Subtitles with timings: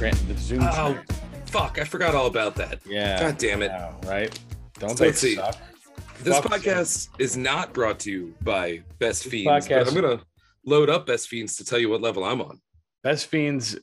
[0.00, 0.62] the tra- the Zoom.
[0.62, 1.04] Oh, tra-
[1.46, 1.78] fuck!
[1.78, 2.80] I forgot all about that.
[2.86, 3.20] yeah.
[3.20, 3.68] God damn it!
[3.68, 4.38] Know, right?
[4.78, 5.34] Don't So they let's see.
[5.36, 5.56] suck?
[6.22, 10.20] This Fuck podcast is not brought to you by Best This Fiends, but I'm gonna
[10.66, 12.60] load up Best Fiends to tell you what level I'm on.
[13.02, 13.78] Best Fiends,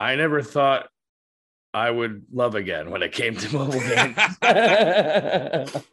[0.00, 0.88] I never thought
[1.74, 4.16] I would love again when it came to mobile games.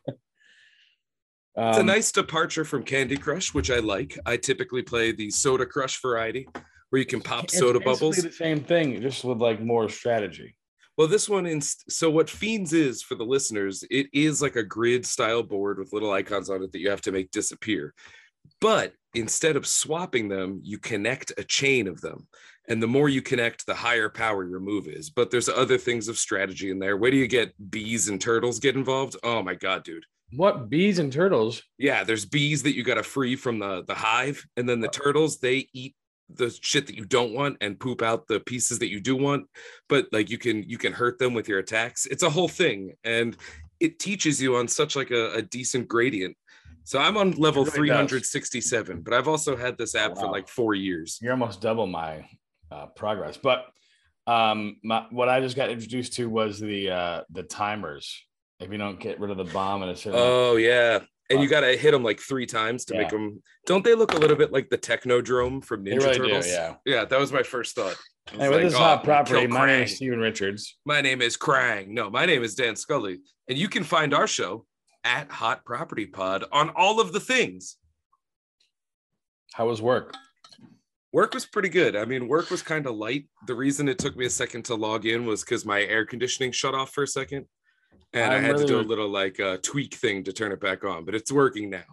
[1.58, 4.18] It's a Um, nice departure from Candy Crush, which I like.
[4.26, 6.48] I typically play the Soda Crush variety,
[6.89, 8.17] where you can pop it's soda bubbles.
[8.17, 10.55] The same thing, just with like more strategy.
[10.98, 14.63] Well, this one is so what Fiends is for the listeners, it is like a
[14.63, 17.93] grid style board with little icons on it that you have to make disappear.
[18.59, 22.27] But instead of swapping them, you connect a chain of them.
[22.67, 25.09] And the more you connect, the higher power your move is.
[25.09, 26.98] But there's other things of strategy in there.
[26.98, 29.15] Where do you get bees and turtles get involved?
[29.24, 30.05] Oh my god, dude.
[30.34, 31.63] What bees and turtles?
[31.77, 34.90] Yeah, there's bees that you got to free from the the hive, and then the
[34.90, 35.96] turtles they eat
[36.34, 39.48] the shit that you don't want and poop out the pieces that you do want.
[39.88, 42.05] But like you can you can hurt them with your attacks.
[42.05, 43.36] It's a whole thing, and
[43.80, 46.36] it teaches you on such like a, a decent gradient.
[46.84, 48.10] So I'm on level really does.
[48.10, 51.20] 367, but I've also had this app for like four years.
[51.21, 52.26] You're almost double my
[52.71, 53.38] uh, progress.
[53.38, 53.66] But
[54.26, 58.26] um, my, what I just got introduced to was the uh, the timers.
[58.60, 60.99] If you don't get rid of the bomb in a certain Oh yeah.
[61.30, 63.44] And you got to hit them like three times to make them.
[63.68, 66.46] Don't they look a little bit like the Technodrome from Ninja really Turtles?
[66.46, 66.75] do, yeah.
[66.86, 67.96] Yeah, that was my first thought.
[68.31, 69.47] Was like, this is "Oh, hot property.
[69.47, 70.78] My name is Stephen Richards.
[70.86, 71.90] My name is Krang.
[71.90, 73.19] No, my name is Dan Scully.
[73.47, 74.66] And you can find our show
[75.03, 77.78] at Hot Property Pod on all of the things.
[79.53, 80.16] How was work?
[81.12, 81.96] Work was pretty good.
[81.96, 83.28] I mean, work was kind of light.
[83.47, 86.52] The reason it took me a second to log in was because my air conditioning
[86.52, 87.46] shut off for a second.
[88.13, 90.59] And i I'm had to do a little like uh, tweak thing to turn it
[90.59, 91.84] back on, but it's working now.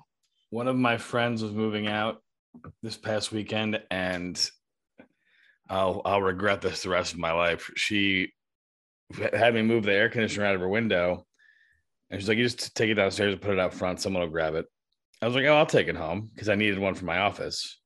[0.51, 2.23] One of my friends was moving out
[2.83, 4.51] this past weekend, and
[5.69, 7.71] I'll I'll regret this the rest of my life.
[7.77, 8.33] She
[9.15, 11.27] had me move the air conditioner out of her window,
[12.11, 14.01] and she's like, "You just take it downstairs and put it out front.
[14.01, 14.67] Someone will grab it."
[15.21, 17.79] I was like, "Oh, I'll take it home because I needed one for my office."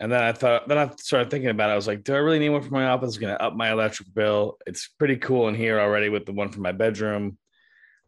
[0.00, 1.74] And then I thought, then I started thinking about it.
[1.74, 3.10] I was like, "Do I really need one for my office?
[3.10, 4.56] It's going to up my electric bill.
[4.66, 7.36] It's pretty cool in here already with the one for my bedroom."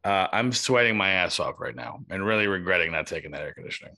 [0.02, 3.54] Uh, I'm sweating my ass off right now and really regretting not taking that air
[3.54, 3.94] conditioning.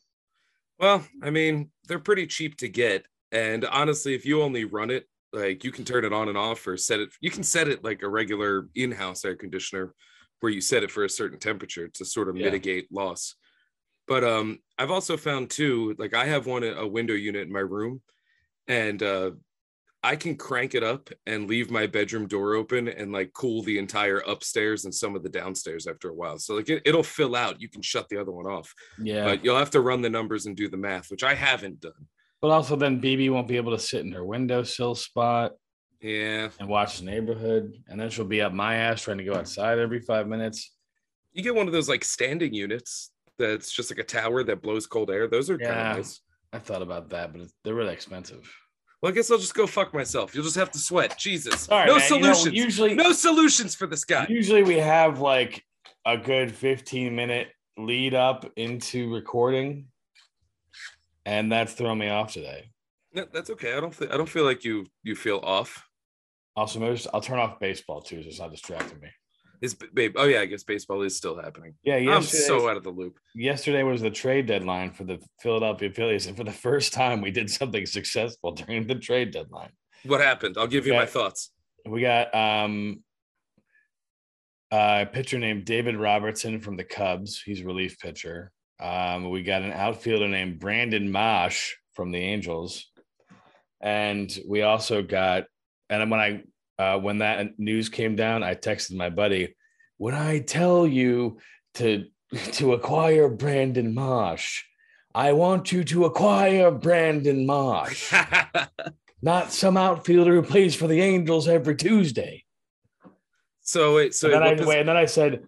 [0.78, 3.06] Well, I mean, they're pretty cheap to get.
[3.32, 6.66] And honestly, if you only run it, like you can turn it on and off
[6.66, 9.94] or set it, you can set it like a regular in house air conditioner
[10.40, 12.44] where you set it for a certain temperature to sort of Yeah.
[12.46, 13.34] mitigate loss.
[14.06, 17.60] But um, I've also found too, like I have one, a window unit in my
[17.60, 18.02] room,
[18.68, 19.30] and uh,
[20.02, 23.78] I can crank it up and leave my bedroom door open and like cool the
[23.78, 26.38] entire upstairs and some of the downstairs after a while.
[26.38, 27.60] So like it, it'll fill out.
[27.62, 29.24] You can shut the other one off Yeah.
[29.24, 32.06] but you'll have to run the numbers and do the math, which I haven't done.
[32.42, 35.52] But also, then BB won't be able to sit in her windowsill spot
[36.02, 37.72] Yeah, and watch the neighborhood.
[37.88, 40.70] And then she'll be up my ass trying to go outside every five minutes.
[41.32, 44.86] you get one of those like standing units that's just like a tower that blows
[44.86, 45.26] cold air.
[45.28, 45.90] Those are kind Yeah.
[45.92, 46.20] of nice.
[46.52, 48.48] I thought about that, but it's, they're really expensive.
[49.02, 50.34] Well, I guess I'll just go fuck myself.
[50.34, 51.18] You'll just have to sweat.
[51.18, 52.54] Jesus, All right, no man, you know, solutions.
[52.54, 54.26] usually, no solutions for this guy.
[54.28, 55.62] usually we have like
[56.06, 59.86] a good 15 minute lead up into recording.
[61.26, 62.70] And that's thrown me off today.
[63.12, 63.74] No, that's okay.
[63.76, 63.94] I don't.
[64.12, 64.86] I don't feel like you.
[65.02, 65.86] You feel off.
[66.56, 69.08] Also, maybe just- I'll turn off baseball too, so it's not distracting me.
[69.64, 70.16] Is babe?
[70.16, 71.72] Oh yeah, I guess baseball is still happening.
[71.84, 73.18] Yeah, I'm so out of the loop.
[73.34, 77.30] yesterday was the trade deadline for the Philadelphia Phillies, and for the first time, we
[77.30, 79.70] did something successful during the trade deadline.
[80.04, 80.58] What happened?
[80.58, 81.50] I'll give you my thoughts.
[81.86, 83.02] We got um,
[84.70, 87.40] a pitcher named David Robertson from the Cubs.
[87.40, 88.52] He's a relief pitcher.
[88.78, 92.84] Um, we got an outfielder named Brandon Marsh from the Angels,
[93.80, 95.44] and we also got.
[95.88, 96.42] And when I
[96.78, 99.54] uh, when that news came down, I texted my buddy.
[99.96, 101.38] When I tell you
[101.74, 102.06] to
[102.52, 104.62] to acquire Brandon Marsh,
[105.14, 108.12] I want you to acquire Brandon Marsh,
[109.22, 112.44] not some outfielder who plays for the Angels every Tuesday.
[113.60, 114.14] so wait.
[114.14, 115.44] So and, then I, does- wait, and then I said,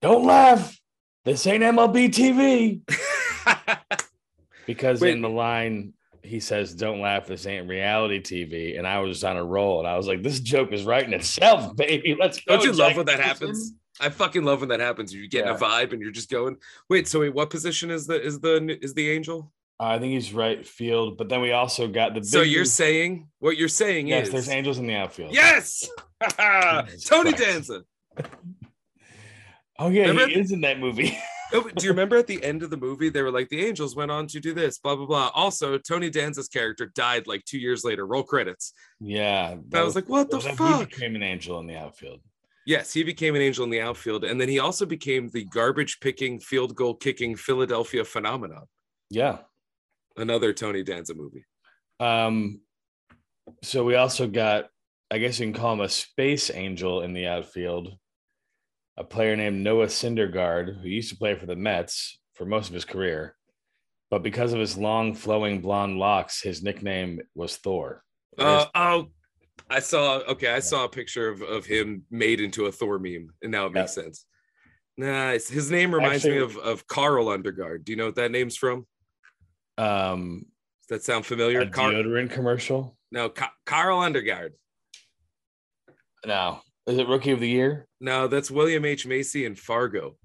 [0.00, 0.78] "Don't laugh.
[1.24, 2.80] This ain't MLB TV."
[4.66, 5.14] Because Wait.
[5.14, 7.26] in the line he says, "Don't laugh.
[7.26, 10.22] This ain't reality TV." And I was just on a roll, and I was like,
[10.22, 12.16] "This joke is writing itself, baby.
[12.18, 13.72] Let's go." Don't you love when that Nicholson." happens?
[14.00, 15.14] I fucking love when that happens.
[15.14, 15.56] You're getting Yeah.
[15.56, 16.56] a vibe and you're just going.
[16.88, 19.52] Wait, so wait, what position is the is the is the angel?
[19.78, 22.24] Uh, I think he's right field, but then we also got the.
[22.24, 25.32] So you're saying what you're saying yes, is there's angels in the outfield.
[25.34, 25.88] yes,
[27.06, 27.32] Tony.
[27.32, 27.82] Danza.
[29.78, 31.18] Oh yeah, Remember- he is in that movie.
[31.52, 33.94] Oh, do you remember at the end of the movie they were like the Angels
[33.94, 35.30] went on to do this, blah blah blah.
[35.34, 38.06] Also, Tony Danza's character died like two years later.
[38.06, 38.72] Roll credits.
[39.00, 40.80] Yeah, I was like, what the was fuck?
[40.80, 42.20] He became an angel in the outfield.
[42.64, 45.98] Yes, he became an angel in the outfield, and then he also became the garbage
[46.00, 48.66] picking, field goal kicking Philadelphia phenomenon.
[49.10, 49.38] Yeah.
[50.16, 51.44] Another Tony Danza movie.
[51.98, 52.60] Um,
[53.62, 54.68] so we also got,
[55.10, 57.96] I guess you can call him a space angel in the outfield,
[58.96, 62.74] a player named Noah Syndergaard, who used to play for the Mets for most of
[62.74, 63.36] his career.
[64.10, 68.04] But because of his long, flowing blonde locks, his nickname was Thor.
[68.38, 69.06] Uh, oh,
[69.70, 70.18] I saw.
[70.18, 73.66] Okay, I saw a picture of, of him made into a Thor meme, and now
[73.66, 74.26] it makes sense.
[74.98, 75.48] Nice.
[75.48, 77.84] His name reminds me of of Carl Undergard.
[77.84, 78.86] Do you know what that name's from?
[79.78, 80.44] um,
[80.82, 81.60] Does that sound familiar?
[81.60, 82.96] a Car- deodorant commercial.
[83.10, 84.50] no, Ca- Carl Undergard.
[86.26, 87.86] No, is it Rookie of the Year?
[88.00, 90.16] No, that's William H Macy and Fargo.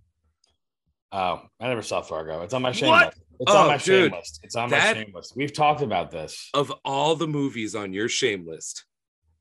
[1.11, 2.41] Oh, I never saw Fargo.
[2.41, 3.07] It's on my shame What?
[3.07, 3.21] list.
[3.39, 4.39] It's Oh, on my shame dude, list.
[4.43, 5.33] It's on that- my shame list.
[5.35, 6.49] We've talked about this.
[6.53, 8.85] Of all the movies on your shame list,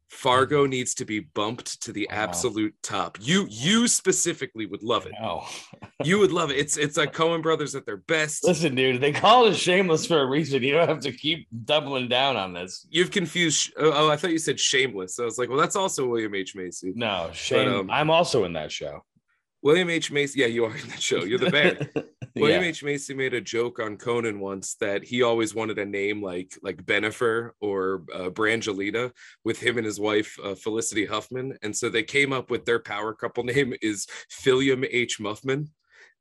[0.08, 2.16] Fargo needs to be bumped to the Wow.
[2.16, 3.18] absolute top.
[3.20, 5.12] You you specifically would love it.
[5.20, 5.44] No.
[6.04, 6.56] You would love it.
[6.66, 8.44] It's it's like Coen Brothers at their best.
[8.44, 10.62] Listen, dude, they call it shameless for a reason.
[10.62, 12.86] You don't have to keep doubling down on this.
[12.90, 13.72] You've confused.
[13.78, 15.18] Oh, oh, I thought you said Shameless.
[15.18, 16.92] I was like, well, that's also William H Macy.
[16.94, 17.68] No, shame.
[17.68, 19.04] um, I'm also in that show.
[19.66, 20.38] William H Macy.
[20.38, 21.24] Yeah, you are in that show.
[21.24, 21.76] You're the bear.
[22.36, 22.68] William Yeah.
[22.68, 26.56] H Macy made a joke on Conan once that he always wanted a name like
[26.62, 29.10] like Bennifer or uh, Brangelina
[29.44, 32.78] with him and his wife uh, Felicity Huffman, and so they came up with their
[32.78, 35.66] power couple name is Philium H Muffman,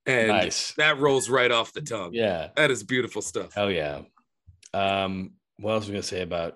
[0.08, 0.74] and nice.
[0.78, 2.16] that rolls right off the tongue.
[2.16, 2.48] Yeah.
[2.56, 3.54] that is beautiful stuff.
[3.56, 4.02] Oh yeah.
[4.74, 6.56] Um, what else was I gonna say about?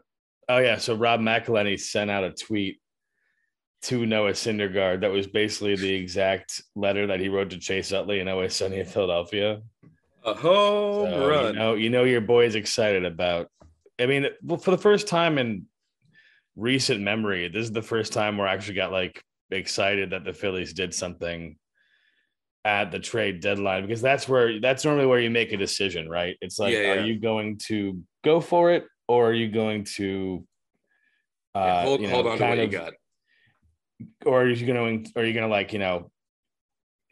[0.49, 0.77] Oh yeah.
[0.77, 2.79] So Rob McElhenney sent out a tweet
[3.83, 8.19] to Noah Syndergaard that was basically the exact letter that he wrote to Chase Utley
[8.19, 9.61] in Always Sunny in Philadelphia.
[10.25, 11.53] A home So, run.
[11.53, 13.47] You know, you know your boy's excited about.
[13.99, 15.65] I mean, well, for the first time in
[16.55, 20.33] recent memory, this is the first time where I actually got like excited that the
[20.33, 21.57] Phillies did something
[22.65, 26.35] at the trade deadline because that's where that's normally where you make a decision, right?
[26.41, 26.91] It's like, Yeah, yeah.
[27.01, 30.45] are you going to go for it or are you going to
[31.55, 32.93] uh Yeah, hold you know, hold on to what of- you got.
[34.25, 36.11] Or are you going to are you going to like you know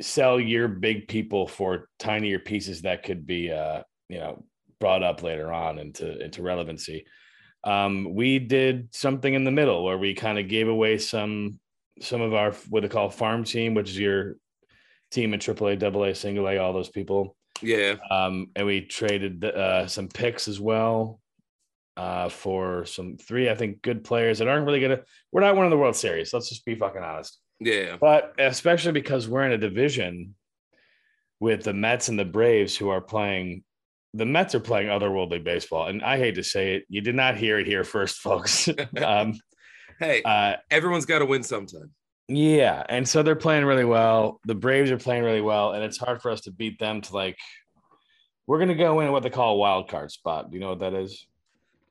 [0.01, 4.43] sell your big people for tinier pieces that could be uh you know
[4.79, 7.05] brought up later on into into relevancy?
[7.63, 11.59] Um we did something in the middle where we kind of gave away some
[12.01, 14.35] some of our what they call farm team which is your
[15.09, 17.35] team in AAA, double A, single A, all those people.
[17.61, 21.19] Yeah, um, and we traded uh, some picks as well
[21.97, 25.01] uh, for some three, I think, good players that aren't really gonna.
[25.31, 26.33] We're not winning the World Series.
[26.33, 27.39] Let's just be fucking honest.
[27.59, 27.97] yeah.
[27.99, 30.35] But especially because we're in a division
[31.39, 33.63] with the Mets and the Braves, who are playing.
[34.13, 37.35] The Mets are playing otherworldly baseball, and I hate to say it, you did not
[37.37, 38.69] hear it here first, folks.
[39.03, 39.33] um,
[39.99, 41.91] Hey, uh, everyone's got to win sometime.
[42.27, 44.39] yeah, and so they're playing really well.
[44.45, 47.01] The Braves are playing really well, and it's hard for us to beat them.
[47.01, 47.35] To like,
[48.45, 50.49] we're gonna go in what they call a wild card spot.
[50.51, 51.25] Do you know what that is?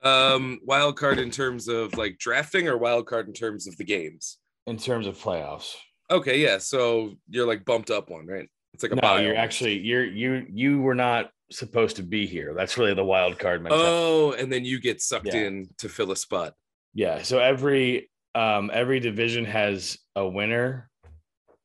[0.03, 3.85] Um, wild card in terms of like drafting, or wild card in terms of the
[3.85, 4.39] games.
[4.67, 5.75] in terms of playoffs.
[6.11, 6.59] Okay, yeah.
[6.59, 8.49] So you're like bumped up one, right?
[8.75, 12.53] It's like a No, you're actually you're you you were not supposed to be here.
[12.55, 13.89] That's really the wild card mentality.
[13.89, 15.47] Oh, and then you get sucked Yeah.
[15.47, 16.55] in to fill a spot.
[16.95, 17.23] Yeah.
[17.23, 20.91] So every um every division has a winner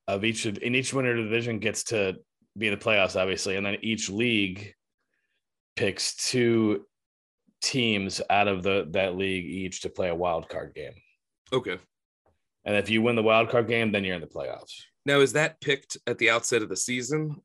[0.08, 2.16] of each of in each winner division gets to
[2.58, 4.74] be in the playoffs, obviously, and then each league
[5.76, 6.84] picks two
[7.62, 10.94] teams out of the that league each to play a wild card game.
[11.52, 11.78] Okay.
[12.64, 14.72] And if you win the wild card game, then you're in the playoffs.
[15.06, 17.36] Now is that picked at the outset of the season?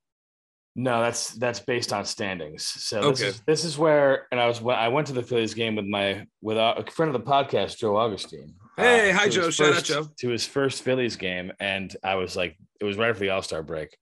[0.75, 2.63] No, that's that's based on standings.
[2.63, 3.29] So this Okay.
[3.29, 5.85] is this is where, and I was when I went to the Phillies game with
[5.85, 8.53] my with a friend of the podcast, Joe Augustine.
[8.77, 9.49] Hey, uh, hi, Joe.
[9.49, 10.07] Shout out, Joe.
[10.19, 13.41] To his first Phillies game, and I was like, it was right after the All
[13.41, 13.97] Star break,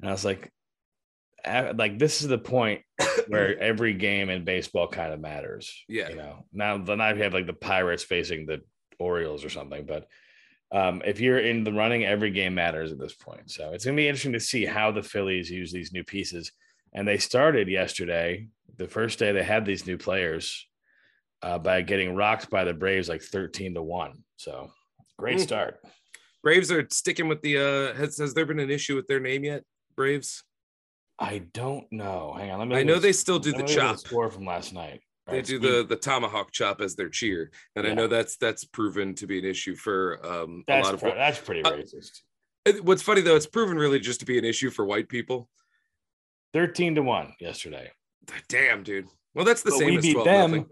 [0.00, 0.50] and I was like,
[1.76, 2.82] like this is the point
[3.28, 5.72] where every game in baseball kind of matters.
[5.88, 6.08] Yeah.
[6.10, 6.44] you know.
[6.52, 8.62] Now the night we have like the Pirates facing the
[8.98, 10.06] Orioles or something, but
[10.70, 13.50] um, if you're in the running, every game matters at this point.
[13.50, 16.52] So it's going to be interesting to see how the Phillies use these new pieces.
[16.92, 20.66] And they started yesterday, the first day they had these new players,
[21.42, 24.22] uh, by getting rocked by the Braves like 13 to 1.
[24.36, 24.70] So
[25.18, 25.42] great Mm.
[25.42, 25.80] start.
[26.42, 29.44] Braves are sticking with the uh has has there been an issue with their name
[29.44, 29.64] yet?
[29.96, 30.44] Braves?
[31.18, 32.34] I don't know.
[32.38, 32.58] Hang on.
[32.60, 33.98] Let me I know at they still do the chop.
[33.98, 35.00] score from last night.
[35.26, 38.36] All They right, do the the tomahawk chop as their cheer, and I know that's
[38.36, 41.00] that's proven to be an issue for um a That's, lot of.
[41.00, 42.20] that's pretty uh, racist.
[42.64, 45.48] It- What's funny though, it's proven really just to be an issue for white people.
[46.54, 47.90] 13 to 1 yesterday.
[48.48, 49.06] Damn, dude.
[49.34, 50.66] Well, that's the But same we as beat 12 them nothing.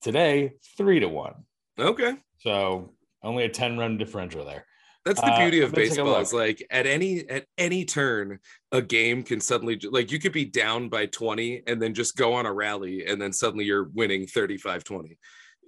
[0.00, 1.34] today 3 to 1.
[1.80, 2.14] Okay.
[2.38, 4.64] So only a 10 run differential there.
[5.08, 6.16] That's the Uh, beauty of take a baseball.
[6.20, 6.40] Is look.
[6.46, 8.38] like at any at any turn,
[8.72, 12.34] a game can suddenly like you could be down by 20 and then just go
[12.34, 15.16] on a rally and then suddenly you're winning 35-20.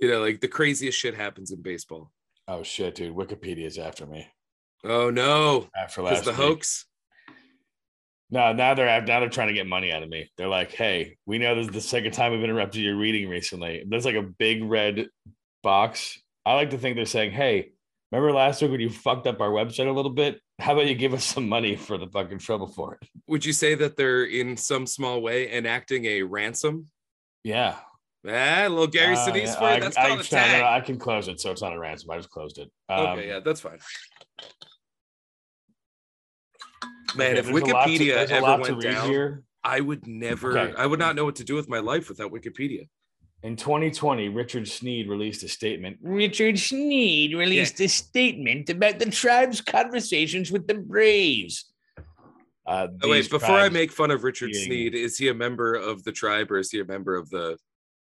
[0.02, 2.10] You know, like the craziest shit happens in baseball.
[2.48, 3.14] Oh shit, dude.
[3.16, 4.26] Wikipedia's after me.
[4.84, 6.36] Oh no, After last the week.
[6.40, 6.84] hoax.
[8.30, 10.30] No, now they're now they're trying to get money out of me.
[10.36, 13.82] They're like, "Hey, we know this is the second time we've interrupted your reading recently."
[13.88, 15.06] There's like a big red
[15.62, 16.20] box.
[16.46, 17.72] I like to think they're saying, "Hey,
[18.12, 20.40] remember last week when you fucked up our website a little bit?
[20.58, 23.52] How about you give us some money for the fucking trouble for it?" Would you
[23.52, 26.88] say that they're in some small way enacting a ransom?
[27.44, 27.76] Yeah,
[28.28, 29.80] Ah, little Gary Uh, Sinise for I, it.
[29.80, 30.60] That's I, called a no, no, tag.
[30.60, 32.10] no, I can close it, so it's not a ransom.
[32.10, 32.70] I just closed it.
[32.90, 33.78] Um, okay, yeah, that's fine.
[37.16, 39.42] Man, okay, if a lot to- Wikipedia ever went down, here.
[39.64, 40.74] I would never, Okay.
[40.76, 42.88] I would not know what to do with my life without Wikipedia.
[43.42, 45.96] In 2020, Richard Sneed released a statement.
[46.02, 51.64] Richard Sneed released a statement about the tribe's conversations with the Braves.
[52.66, 55.74] Uh, Oh, wait, before I make fun of Richard being- Sneed, is he a member
[55.74, 57.56] of the tribe or is he a member of the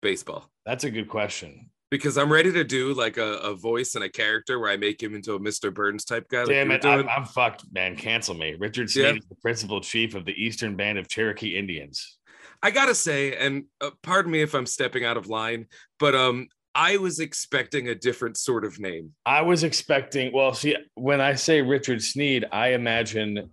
[0.02, 0.50] baseball?
[0.66, 1.70] that's a good question.
[1.92, 5.02] Because I'm ready to do like a, a voice and a character where I make
[5.02, 5.74] him into a Mr.
[5.74, 6.46] Burns type guy.
[6.46, 7.10] Damn you were it, I'm.
[7.10, 7.96] I'm fucked, man.
[7.96, 8.56] Cancel me.
[8.60, 9.14] Richard Sneed Yeah.
[9.14, 12.19] is the principal chief of the Eastern Band of Cherokee Indians.
[12.62, 15.68] I gotta say, and uh, pardon me if I'm stepping out of line,
[16.00, 19.14] but um, I was expecting a different sort of name.
[19.26, 20.34] I was expecting.
[20.34, 23.50] Well, see, when I say Richard Sneed, I imagine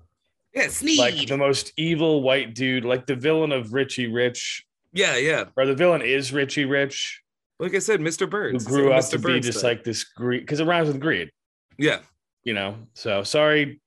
[0.54, 0.98] Yeah, Sneed.
[0.98, 5.44] like the most evil white dude, like the villain of Richie Rich, yeah, yeah.
[5.56, 7.22] or the villain is Richie Rich,
[7.60, 8.28] Like I said, Mr.
[8.28, 9.10] Birds who grew like up Mr.
[9.12, 9.70] to be just style.
[9.70, 11.30] like this greed, because it rhymes with greed.
[11.78, 12.00] yeah.
[12.44, 12.76] you know.
[12.94, 13.80] So sorry,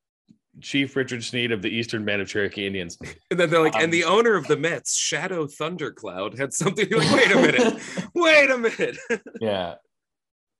[0.61, 2.97] Chief Richard Sneed of the Eastern Band of Cherokee Indians.
[3.31, 6.89] And then they're like, Um, and the owner of the Mets, Shadow Thundercloud, had something
[6.89, 7.81] like, wait a minute,
[8.15, 8.97] wait a minute.
[9.41, 9.75] yeah.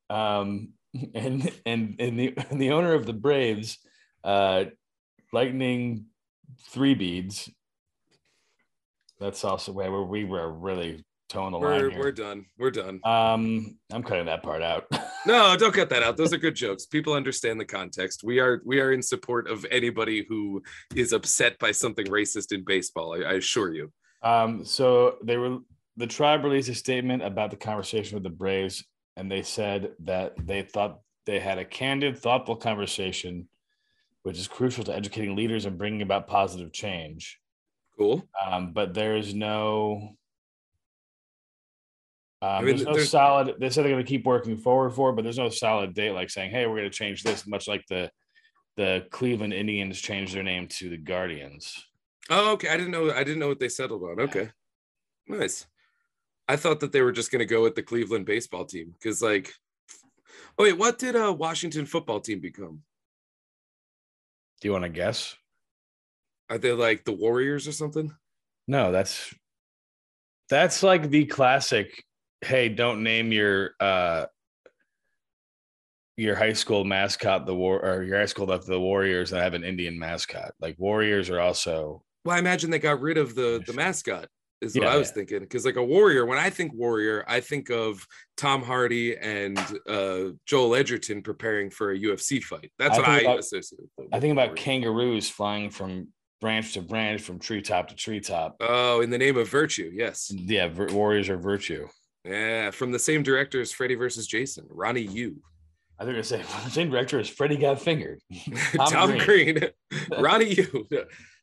[0.09, 0.69] Um,
[1.13, 3.77] and and and the and the owner of the Braves,
[4.23, 4.65] uh,
[5.33, 6.05] Lightning
[6.69, 7.49] Three Beads.
[9.19, 11.99] That's also where we were really towing the we're, here.
[11.99, 12.45] we're done.
[12.57, 12.99] We're done.
[13.05, 14.85] um, I'm cutting that part out.
[15.25, 16.15] No, don't cut that out.
[16.15, 16.85] Those are good jokes.
[16.85, 18.23] People understand the context.
[18.23, 20.63] We are we are in support of anybody who
[20.95, 23.13] is upset by something racist in baseball.
[23.13, 23.91] I, I assure you.
[24.23, 25.57] Um, so they were
[25.97, 28.85] the tribe released a statement about the conversation with the Braves,
[29.17, 33.49] and they said that they thought they had a candid, thoughtful conversation,
[34.23, 37.39] which is crucial to educating leaders and bringing about positive change.
[37.97, 38.27] Cool.
[38.43, 40.15] Um, but there is no.
[42.41, 43.55] Um, mean, there's no there's- solid.
[43.59, 46.11] They said they're going to keep working forward for, it, but there's no solid date
[46.11, 48.09] like saying, "Hey, we're going to change this." Much like the
[48.77, 51.73] the Cleveland Indians changed their name to the Guardians.
[52.29, 52.69] Oh, okay.
[52.69, 53.11] I didn't know.
[53.11, 54.21] I didn't know what they settled on.
[54.21, 54.49] Okay,
[55.27, 55.65] nice.
[56.47, 59.21] I thought that they were just going to go with the Cleveland baseball team because,
[59.21, 59.53] like,
[60.57, 62.83] oh wait, what did a Washington football team become?
[64.61, 65.35] Do you want to guess?
[66.49, 68.13] Are they like the Warriors or something?
[68.67, 69.33] No, that's
[70.49, 72.03] that's like the classic.
[72.41, 74.25] Hey, don't name your uh
[76.17, 79.53] your high school mascot the war or your high school the, the Warriors and have
[79.53, 80.51] an Indian mascot.
[80.59, 84.27] Like Warriors are also Well, I imagine they got rid of the the mascot.
[84.61, 85.13] Is what Yeah, I was yeah.
[85.13, 85.39] thinking.
[85.39, 88.05] Because like a warrior, when I think warrior, I think of
[88.35, 92.69] Tom Hardy and uh, Joel Edgerton preparing for a UFC fight.
[92.77, 93.79] That's I what I about- associate.
[93.97, 94.55] With I think about warrior.
[94.57, 96.09] kangaroos flying from
[96.41, 98.57] branch to branch, from treetop to treetop.
[98.59, 100.29] Oh, in the name of virtue, yes.
[100.29, 101.87] Yeah, vir- Warriors are virtue.
[102.25, 105.37] Yeah, from the same director as Freddy versus Jason, Ronnie Yu.
[105.99, 108.19] I think I say the same director as Freddie got fingered.
[108.75, 109.59] Tom, Tom Green,
[110.19, 110.87] Ronnie Yu.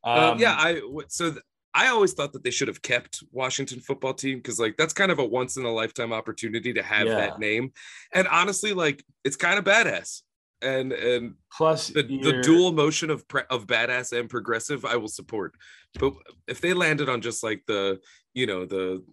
[0.04, 1.42] Um, Um, yeah, I so th-
[1.75, 5.11] I always thought that they should have kept Washington football team because like that's kind
[5.11, 7.16] of a once in a lifetime opportunity to have Yeah.
[7.16, 7.73] that name,
[8.14, 10.23] and honestly, like it's kind of badass.
[10.62, 15.09] And and plus the, the dual motion of pre- of badass and progressive, I will
[15.09, 15.52] support.
[15.99, 16.14] But
[16.49, 18.00] if they landed on just like the
[18.33, 19.04] you know the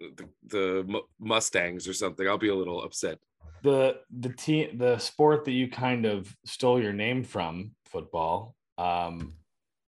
[0.00, 3.18] the, the Mustangs or something, I'll be a little upset.
[3.62, 9.32] the the team the sport that you kind of stole your name from football um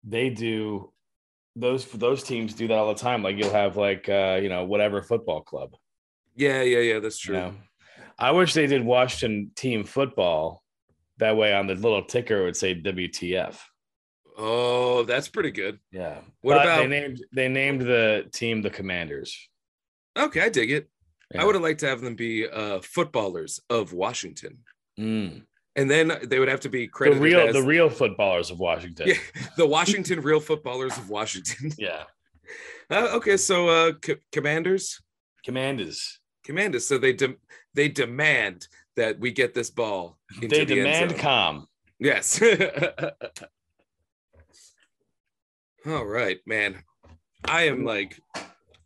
[0.02, 0.90] they do
[1.56, 4.64] those those teams do that all the time like you'll have like uh you know
[4.64, 5.74] whatever football club
[6.34, 6.98] Yeah, yeah, yeah.
[7.00, 7.40] That's you true.
[7.42, 7.54] know
[8.18, 10.62] i wish they did washington team football
[11.18, 13.58] that way on the little ticker it would say wtf
[14.38, 15.78] Oh, that's pretty good.
[15.92, 19.49] yeah What But about- they named they named the team the commanders
[20.18, 20.88] Okay, I dig it.
[21.34, 21.42] Yeah.
[21.42, 24.58] I would have liked to have them be uh, footballers of Washington.
[24.98, 25.42] Mm.
[25.76, 29.06] and then they would have to be The real as the real footballers of Washington.
[29.08, 29.14] Yeah.
[29.56, 31.70] the Washington Real Footballers of Washington.
[31.78, 32.02] Yeah.
[32.90, 35.00] Uh, okay, so uh, c- commanders,
[35.44, 36.18] Commanders.
[36.44, 36.84] commanders.
[36.88, 37.36] So they de-
[37.72, 40.18] they demand that we get this ball.
[40.40, 41.68] They the demand calm.
[42.00, 42.42] Yes.
[45.86, 46.82] All right, man.
[47.44, 48.20] I am like,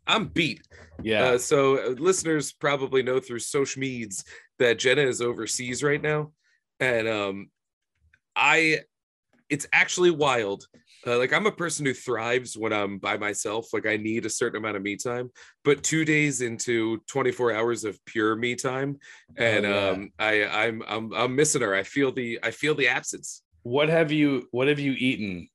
[0.07, 0.61] I'm beat.
[1.01, 1.23] Yeah.
[1.23, 4.23] Uh, so uh, listeners probably know through social meds
[4.59, 6.31] that Jenna is overseas right now,
[6.79, 7.49] and um,
[8.35, 8.81] I,
[9.49, 10.67] it's actually wild.
[11.07, 13.67] Uh, like I'm a person who thrives when I'm by myself.
[13.73, 15.29] Like I need a certain amount of me time.
[15.63, 18.97] But two days into 24 hours of pure me time,
[19.37, 19.89] and Oh, yeah.
[19.89, 21.75] um, I I'm I'm I'm missing her.
[21.75, 23.43] I feel the I feel the absence.
[23.63, 25.47] what have you what have you eaten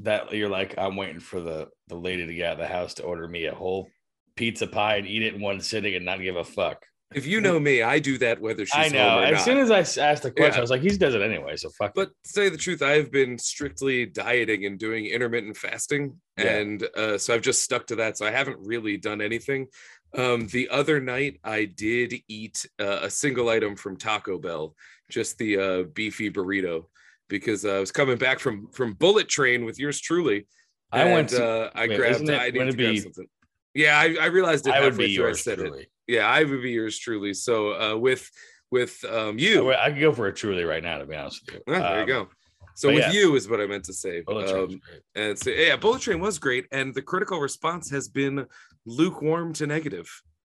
[0.00, 2.94] that you're like, I'm waiting for the the lady to get out of the house
[2.94, 3.88] to order me a whole
[4.36, 6.84] pizza pie and eat it in one sitting and not give a fuck.
[7.14, 9.20] If you know me, I do that whether she's I know.
[9.20, 9.44] As not.
[9.44, 10.58] soon as I asked the question, Yeah.
[10.58, 11.92] I was like, he does it anyway, so fuck.
[11.94, 16.56] But to tell you the truth, I've been strictly dieting and doing intermittent fasting, Yeah.
[16.56, 18.18] and uh, so I've just stuck to that.
[18.18, 19.68] So I haven't really done anything.
[20.16, 24.74] Um, the other night, I did eat uh, a single item from Taco Bell,
[25.08, 26.86] just the uh, beefy burrito,
[27.28, 30.46] because I was coming back from from Bullet Train with yours truly.
[30.92, 32.28] I went to- uh, I wait, grabbed.
[32.28, 33.26] it- I needed to grab be- something.
[33.74, 34.74] Yeah, I, I realized it.
[34.74, 35.62] I would be through I yours said it.
[35.66, 35.88] truly.
[36.06, 37.34] Yeah, I would be yours truly.
[37.34, 38.30] So uh, with
[38.70, 41.42] with um, you, would- I could go for a truly right now, to be honest
[41.46, 41.74] with you.
[41.74, 42.28] Ah, there you Um, go.
[42.76, 43.12] So with yeah.
[43.12, 44.20] you is what I meant to say.
[44.20, 44.80] Bullet Um,
[45.14, 48.46] and so yeah, Bullet Train was great, and the critical response has been
[48.84, 50.08] lukewarm to negative.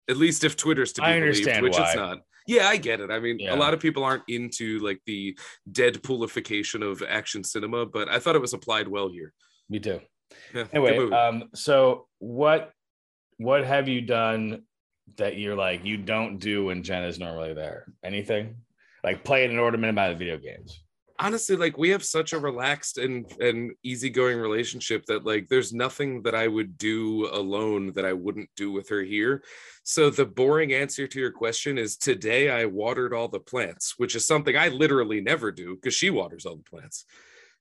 [0.09, 1.85] At least if Twitter's to be I believed, which why.
[1.87, 2.19] it's not.
[2.47, 3.11] Yeah, I get it.
[3.11, 3.53] I mean, Yeah.
[3.53, 5.37] a lot of people aren't into like the
[5.69, 9.33] Deadpoolification of action cinema, but I thought it was applied well here.
[9.69, 9.99] Me too.
[10.53, 12.71] Yeah, Anyway, um, so what
[13.37, 14.63] what have you done
[15.17, 17.85] that you're like you don't do when Jen is normally there?
[18.03, 18.55] Anything?
[19.03, 20.83] Like play an amount of video games.
[21.19, 26.21] Honestly like we have such a relaxed and and easygoing relationship that like there's nothing
[26.21, 29.43] that i would do alone that i wouldn't do with her here.
[29.83, 34.15] So the boring answer to your question is today i watered all the plants which
[34.15, 37.05] is something i literally never do because she waters all the plants.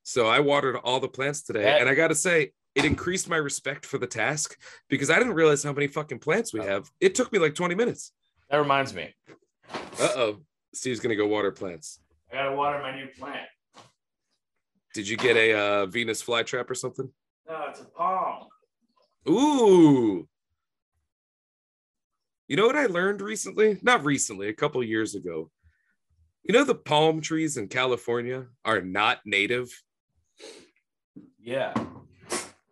[0.03, 3.37] So i watered all the plants today That- and i gotta say it increased my
[3.37, 4.55] respect for the task
[4.87, 6.67] because i didn't realize how many fucking plants we oh.
[6.67, 6.89] have.
[6.99, 8.11] It took me like 20 minutes.
[8.49, 9.13] That reminds me.
[9.99, 10.37] uh-oh.
[10.73, 11.99] Steve's gonna go water plants
[12.31, 13.47] I gotta water my new plant.
[14.93, 17.09] did you get a uh, venus flytrap or something
[17.47, 18.47] No, it's a palm.
[19.29, 20.27] Ooh.
[22.47, 23.77] You know what I learned recently?
[23.81, 25.51] Not recently, a couple years ago.
[26.43, 29.69] You know the palm trees in California are not native.
[31.37, 31.73] Yeah.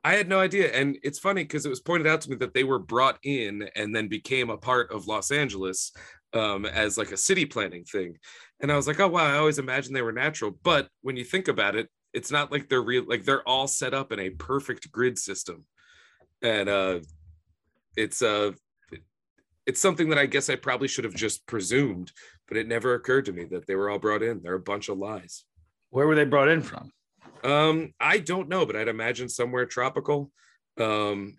[0.06, 0.72] I had no idea.
[0.72, 3.68] And it's funny because it was pointed out to me that they were brought in
[3.76, 5.92] and then became a part of Los Angeles
[6.34, 8.18] um, as like a city planning thing.
[8.62, 10.52] And I was like, oh, wow, I always imagined they were natural.
[10.64, 13.94] But when you think about it, it's not like they're real, like they're all set
[13.94, 15.66] up in a perfect grid system.
[16.42, 17.00] And uh,
[17.98, 18.52] it's uh,
[19.66, 22.12] it's something that I guess I probably should have just presumed,
[22.48, 24.42] but it never occurred to me that they were all brought in.
[24.42, 25.44] They're a bunch of lies.
[25.90, 26.92] Where were they brought in from?
[27.44, 30.32] Um, I don't know, but I'd imagine somewhere tropical.
[30.80, 31.36] Um,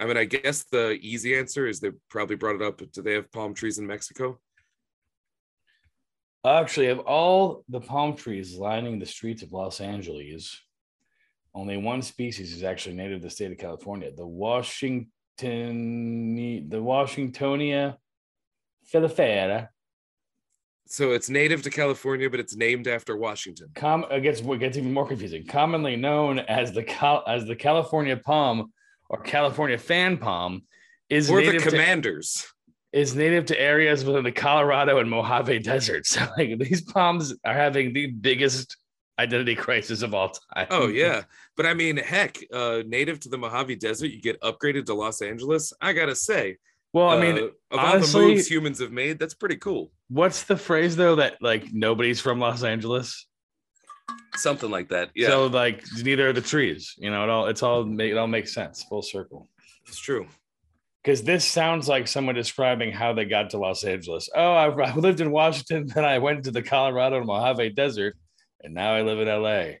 [0.00, 2.80] I mean, I guess the easy answer is they probably brought it up.
[2.92, 4.38] Do they have palm trees in Mexico?
[6.46, 10.60] Actually, of all the palm trees lining the streets of Los Angeles,
[11.52, 14.12] only one species is actually native to the state of California.
[14.16, 15.08] The Washington,
[16.68, 17.96] the Washingtonia
[18.92, 19.68] filifera.
[20.86, 23.70] So it's native to California, but it's named after Washington.
[23.74, 25.44] Com- it gets what gets even more confusing.
[25.44, 28.72] Commonly known as the Cal- as the California palm
[29.08, 30.62] or California fan palm,
[31.08, 32.46] is Or the native to commanders.
[32.92, 36.10] is native to areas within the Colorado and Mojave deserts.
[36.16, 38.76] So like these palms are having the biggest
[39.18, 40.66] identity crisis of all time.
[40.70, 41.22] Oh yeah,
[41.56, 45.20] but I mean, heck, uh, native to the Mojave Desert, you get upgraded to Los
[45.22, 45.72] Angeles.
[45.80, 46.56] I gotta say,
[46.92, 49.90] Well, I mean, uh, of all honestly- the moves humans have made, that's pretty cool.
[50.08, 53.26] what's the phrase though that like nobody's from Los Angeles?
[54.36, 55.10] Something like that.
[55.14, 56.94] Yeah, So like neither are the trees.
[56.98, 59.48] You know, it all it's all it all makes sense, full circle.
[59.86, 60.26] it's true.
[61.02, 64.28] Because this sounds like someone describing how they got to Los Angeles.
[64.34, 68.16] Oh, I, I lived in Washington, then I went to the Colorado and Mojave Desert,
[68.62, 69.76] and now I live in LA.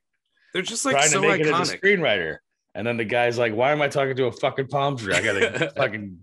[0.54, 1.80] They're just like trying so to make it as a iconic.
[1.82, 2.36] screenwriter.
[2.74, 5.12] And then the guy's like, "Why am I talking to a fucking palm tree?
[5.14, 6.18] I gotta fucking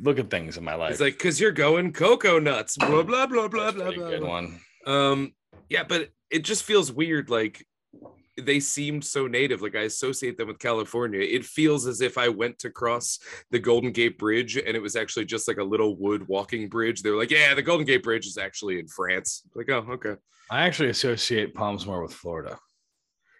[0.00, 2.76] look at things in my life." It's like because you're going cocoa nuts.
[2.76, 4.10] Blah blah blah blah That's blah blah.
[4.10, 4.28] good blah.
[4.28, 4.60] one.
[4.86, 5.32] Um,
[5.70, 7.30] yeah, but it just feels weird.
[7.30, 7.66] Like
[8.36, 9.62] they seemed so native.
[9.62, 11.20] Like I associate them with California.
[11.20, 13.18] It feels as if I went to cross
[13.50, 17.02] the Golden Gate Bridge and it was actually just like a little wood walking bridge.
[17.02, 19.42] They were like, yeah, the Golden Gate Bridge is actually in France.
[19.54, 20.14] Like, oh, okay.
[20.50, 22.58] I actually associate Palms more with Florida.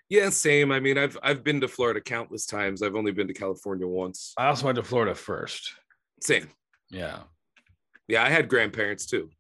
[0.09, 0.71] Yeah, same.
[0.71, 2.83] I mean, I've I've been to Florida countless times.
[2.83, 4.35] I've only been to California once.
[4.37, 5.73] I also went to Florida first.
[6.21, 6.51] Same.
[6.91, 7.21] Yeah.
[8.09, 9.31] Yeah, I had grandparents too.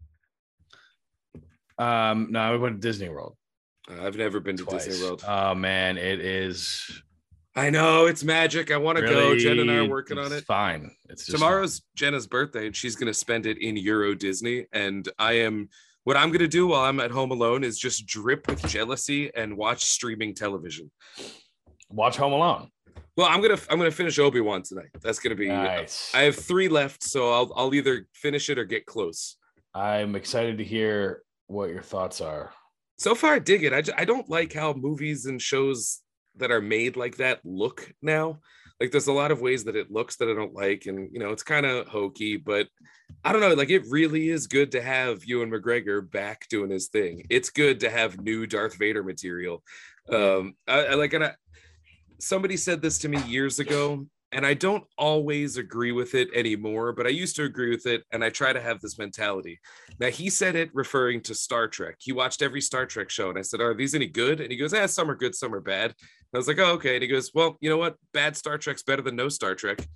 [1.79, 3.37] Um, no, I went to Disney World.
[3.91, 4.85] Uh, I've never been to twice.
[4.85, 5.25] Disney World.
[5.27, 7.03] Oh man, it is
[7.55, 8.71] I know it's magic.
[8.71, 9.37] I want to go.
[9.37, 10.45] Jen and I are working on it.
[10.45, 10.91] Fine.
[11.11, 14.67] It's just Tomorrow's Jenna's birthday, and she's gonna spend it in Euro Disney.
[14.73, 15.69] And I am
[16.05, 19.57] what I'm gonna do while I'm at home alone is just drip with jealousy and
[19.57, 20.91] watch streaming television.
[21.91, 22.71] watch Home Alone.
[23.17, 24.89] Well, I'm gonna I'm gonna finish Obi Wan tonight.
[25.03, 25.49] That's gonna be.
[25.49, 26.11] Nice.
[26.15, 29.37] I have three left, so I'll I'll either finish it or get close.
[29.75, 32.53] I'm excited to hear what your thoughts are.
[33.03, 33.73] So far, I dig it.
[33.73, 36.03] I, ju- I don't like how movies and shows
[36.37, 38.39] that are made like that look now.
[38.79, 41.19] Like, there's a lot of ways that it looks that I don't like, and you
[41.19, 42.37] know, it's kind of hokey.
[42.37, 42.69] But
[43.25, 43.55] I don't know.
[43.55, 47.27] Like, it really is good to have Ewan McGregor back doing his thing.
[47.29, 49.65] It's good to have new Darth Vader material.
[50.09, 51.35] Um, I, I like, and I,
[52.21, 56.93] somebody said this to me years ago, and I don't always agree with it anymore,
[56.93, 59.61] but I used to agree with it, and I try to have this mentality.
[60.01, 61.97] Now he said it referring to Star Trek.
[61.99, 64.57] He watched every Star Trek show, and I said, "Are these any good?" And he
[64.57, 67.03] goes, "Ah, some are good, some are bad." And I was like, "Oh, okay." And
[67.03, 67.97] he goes, "Well, you know what?
[68.13, 69.87] Bad Star Trek's better than no Star Trek."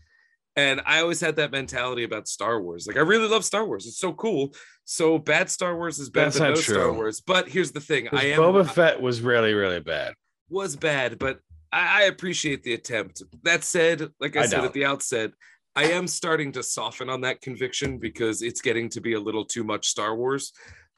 [0.54, 2.86] And I always had that mentality about Star Wars.
[2.86, 4.54] Like I really love Star Wars; it's so cool.
[4.84, 6.92] So bad Star Wars is better That's than no Star.
[6.92, 7.20] Wars.
[7.20, 10.14] But here's the thing: I am Boba Fett was really, really bad.
[10.48, 11.40] was bad, but
[11.76, 13.22] I, I appreciate the attempt.
[13.42, 15.32] That said, like I, I said at the outset,
[15.74, 19.44] I am starting to soften on that conviction because it's getting to be a little
[19.44, 20.52] too much Star Wars.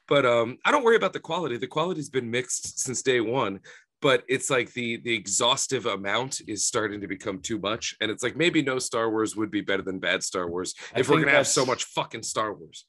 [0.07, 1.57] But um, I don't worry about the quality.
[1.57, 3.59] The quality's been mixed since day one.
[4.01, 8.23] But it's like the the exhaustive amount is starting to become too much, and it's
[8.23, 11.19] like maybe no Star Wars would be better than bad Star Wars I if we're
[11.19, 12.85] gonna have so much fucking Star Wars.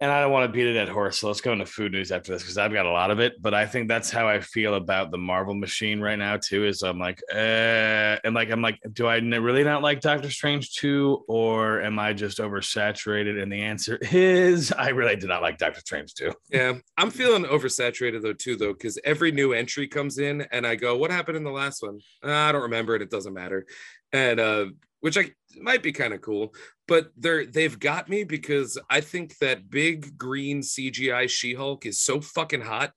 [0.00, 1.18] And I don't want to beat a dead horse.
[1.18, 3.42] So let's go into food news after this because I've got a lot of it.
[3.42, 6.66] But I think that's how I feel about the Marvel machine right now too.
[6.66, 10.72] Is I'm like, uh, and like I'm like, do I really not like Doctor Strange
[10.74, 13.42] two, or am I just oversaturated?
[13.42, 16.32] And the answer is, I really did not like Doctor Strange two.
[16.50, 20.76] Yeah, I'm feeling oversaturated though too, though, because every new entry comes in and I
[20.76, 21.98] go, "What happened in the last one?
[22.22, 23.02] "Ah, I don't remember it.
[23.02, 23.66] It doesn't matter,"
[24.12, 24.66] and uh,
[25.00, 26.54] which I might be kind of cool,
[26.88, 32.20] but they're they've got me because I think that big green CGI She-Hulk is so
[32.20, 32.92] fucking hot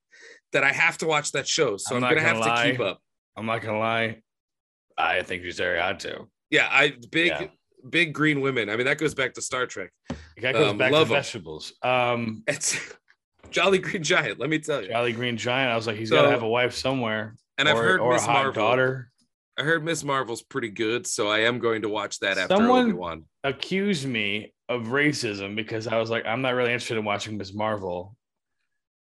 [0.53, 1.77] that I have to watch that show.
[1.77, 2.99] So I'm I'm, not gonna have gonna keep up.
[3.37, 4.21] I'm not gonna lie,
[4.97, 6.29] I think she's very hot too.
[6.49, 7.47] Yeah, I big Yeah.
[7.89, 8.69] big green women.
[8.69, 9.91] I mean, that goes back to Star Trek.
[10.41, 11.15] That goes Um, back to love 'em.
[11.17, 11.73] vegetables.
[11.83, 12.77] Um, It's
[13.51, 14.39] Jolly Green Giant.
[14.39, 14.87] Let me tell you.
[14.89, 15.71] Jolly Green Giant.
[15.71, 18.13] I was like, he's So- got to have a wife somewhere, And I've heard or
[18.13, 18.53] Miss a hot Marvel.
[18.63, 19.10] daughter.
[19.61, 22.85] I heard Miss Marvel's pretty good, so I am going to watch that after Someone-
[22.85, 23.25] Obi Wan.
[23.43, 27.53] accused me of racism because I was like, I'm not really interested in watching Miss
[27.53, 28.15] Marvel.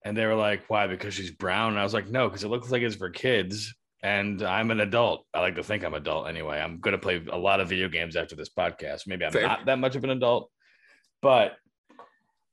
[0.05, 0.88] And they were like, why?
[0.88, 1.71] Because she's brown.
[1.71, 3.73] And I was like, no, because it looks like it's for kids.
[4.03, 5.27] And I'm an adult.
[5.33, 6.59] I like to think I'm adult anyway.
[6.59, 9.03] I'm going to play a lot of video games after this podcast.
[9.07, 9.42] Maybe I'm Fair.
[9.42, 10.51] not that much of an adult,
[11.23, 11.55] but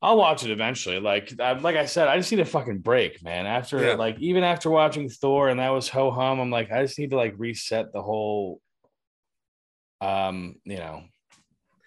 [0.02, 1.00] I'll watch it eventually.
[1.00, 3.46] Like, I, like I said, I just need a fucking break, man.
[3.46, 3.94] After Yeah.
[3.96, 7.10] like, even after watching Thor and that was ho hum, I'm like, I just need
[7.12, 8.62] to like reset the whole,
[10.02, 11.04] um, you know,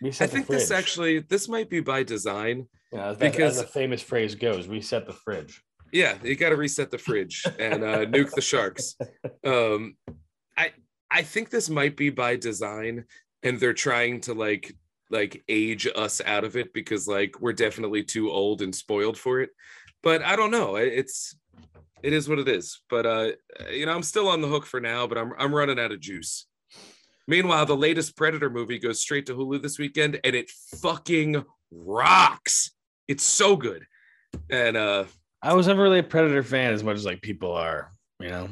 [0.01, 2.67] reset I think the this actually this might be by design.
[2.93, 5.63] As, Because- as the famous phrase goes, reset the fridge.
[5.93, 8.97] Yeah, you got to reset the fridge and uh, nuke the sharks.
[9.45, 9.97] Um,
[10.57, 10.73] I
[11.11, 13.05] I think this might be by design,
[13.43, 14.75] and they're trying to like
[15.11, 19.41] like age us out of it because like we're definitely too old and spoiled for
[19.41, 19.51] it.
[20.03, 20.77] But I don't know.
[20.77, 21.37] It's
[22.03, 22.81] it is what it is.
[22.89, 23.31] But uh,
[23.71, 25.07] you know, I'm still on the hook for now.
[25.07, 26.47] But I'm I'm running out of juice.
[27.27, 32.71] Meanwhile, the latest Predator movie goes straight to Hulu this weekend, and it fucking rocks.
[33.07, 33.85] It's so good.
[34.51, 35.05] And uh,
[35.43, 38.49] I was never really a Predator fan as much as like people are, you know.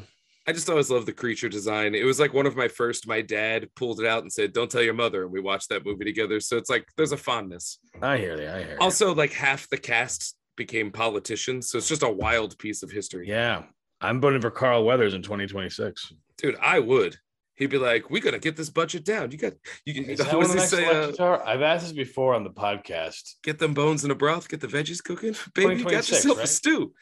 [0.49, 1.95] I just always loved the creature design.
[1.95, 3.09] It was like one of my first.
[3.09, 5.85] My dad pulled it out and said, "Don't tell your mother," and we watched that
[5.85, 6.39] movie together.
[6.41, 7.79] So it's like there's a fondness.
[8.01, 8.49] I hear you.
[8.49, 8.79] I hear you.
[8.81, 13.29] Also, like half the cast became politicians, so it's just a wild piece of history.
[13.29, 13.65] yeah,
[14.01, 16.13] I'm voting for Carl Weathers in 2026.
[16.39, 17.17] Dude, I would.
[17.57, 19.33] He'd be like, "We gotta get this budget down.
[19.33, 19.55] You got
[19.85, 20.05] you can.
[20.05, 21.13] Is What that when does the he say?
[21.19, 21.39] Uh.
[21.45, 23.35] I've asked this before on the podcast.
[23.43, 24.49] get them bones in a broth.
[24.49, 25.75] Get the veggies cooking, baby.
[25.77, 26.93] You got 2026, yourself a stew."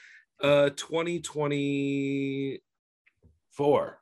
[0.42, 2.60] Uh, 2020.
[3.54, 4.00] Four.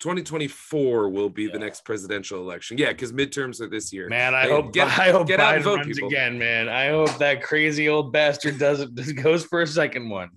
[0.00, 2.76] 2024 will be the next presidential election.
[2.76, 4.08] Yeah, because midterms are this year.
[4.08, 6.08] Man, I hope get- I hope get out Biden and vote, runs people.
[6.08, 6.68] again, man.
[6.68, 10.30] I hope that crazy old bastard doesn't goes for a second one.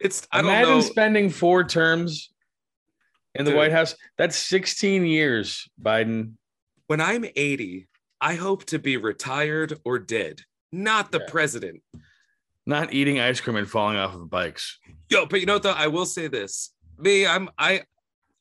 [0.00, 2.30] It's I don't Imagine spending four terms
[3.34, 3.58] in the Dude.
[3.58, 3.94] White House.
[4.18, 6.32] That's 16 years, Biden.
[6.88, 7.86] When I'm 80,
[8.20, 10.40] I hope to be retired or dead,
[10.72, 11.26] not the Yeah.
[11.30, 11.82] president.
[12.66, 14.78] Not eating ice cream and falling off of bikes.
[15.08, 15.70] Yo, but you know what though?
[15.72, 16.72] I will say this.
[17.00, 17.82] Me, I'm I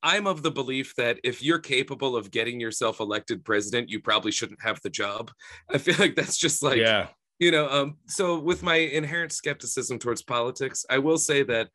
[0.01, 4.31] I'm of the belief that if you're capable of getting yourself elected president, you probably
[4.31, 5.31] shouldn't have the job.
[5.69, 7.07] I feel like that's just like yeah.
[7.39, 11.69] you know um so with my inherent skepticism towards politics i will say that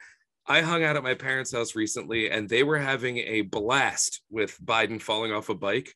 [0.47, 4.59] i hung out at my parents house recently and they were having a blast with
[4.63, 5.95] biden falling off a bike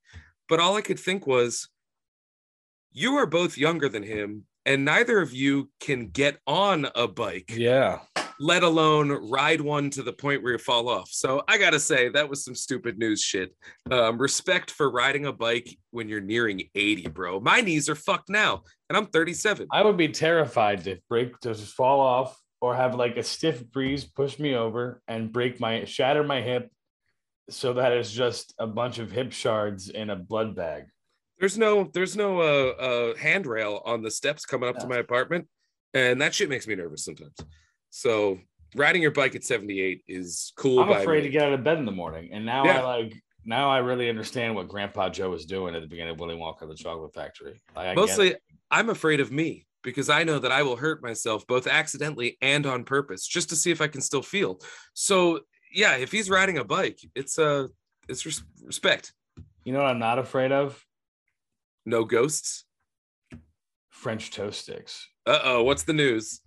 [0.48, 1.68] but all i could think was
[2.92, 7.52] you are both younger than him and neither of you can get on a bike
[7.54, 8.00] Yeah.
[8.40, 11.08] Let alone ride one to the point where you fall off.
[11.10, 13.54] So i gotta say that was some stupid news shit.
[13.90, 17.40] Um, respect for riding a bike when you're nearing 80 bro.
[17.40, 21.54] My knees are fucked now and i'm 37 I would be terrified to break, to
[21.54, 25.84] just fall off or have like a stiff breeze push me over and break my,
[25.84, 26.70] shatter my hip
[27.50, 30.84] so that it's just a bunch of hip shards in a blood bag.
[31.38, 35.46] There's no there's no uh, uh handrail on the steps coming up to my apartment,
[35.94, 37.36] and that shit makes me nervous sometimes.
[37.90, 38.38] So
[38.74, 40.80] riding your bike at 78 is cool.
[40.80, 41.22] I'm afraid me.
[41.24, 42.30] to get out of bed in the morning.
[42.32, 42.80] And now Yeah.
[42.80, 46.20] I like, now I really understand what Grandpa Joe was doing at the beginning of
[46.20, 47.60] Willy Wonka the Chocolate Factory.
[47.74, 48.36] Like, I Mostly.
[48.70, 52.66] I'm afraid of me because I know that I will hurt myself both accidentally and
[52.66, 54.60] on purpose just to see if I can still feel.
[54.92, 55.40] So
[55.72, 57.68] yeah, if he's riding a bike, it's uh
[58.08, 59.12] it's res- respect.
[59.64, 60.84] you know what I'm not afraid of?
[61.86, 62.64] No ghosts.
[63.90, 65.08] French toast sticks.
[65.26, 66.40] Uh oh, what's the news?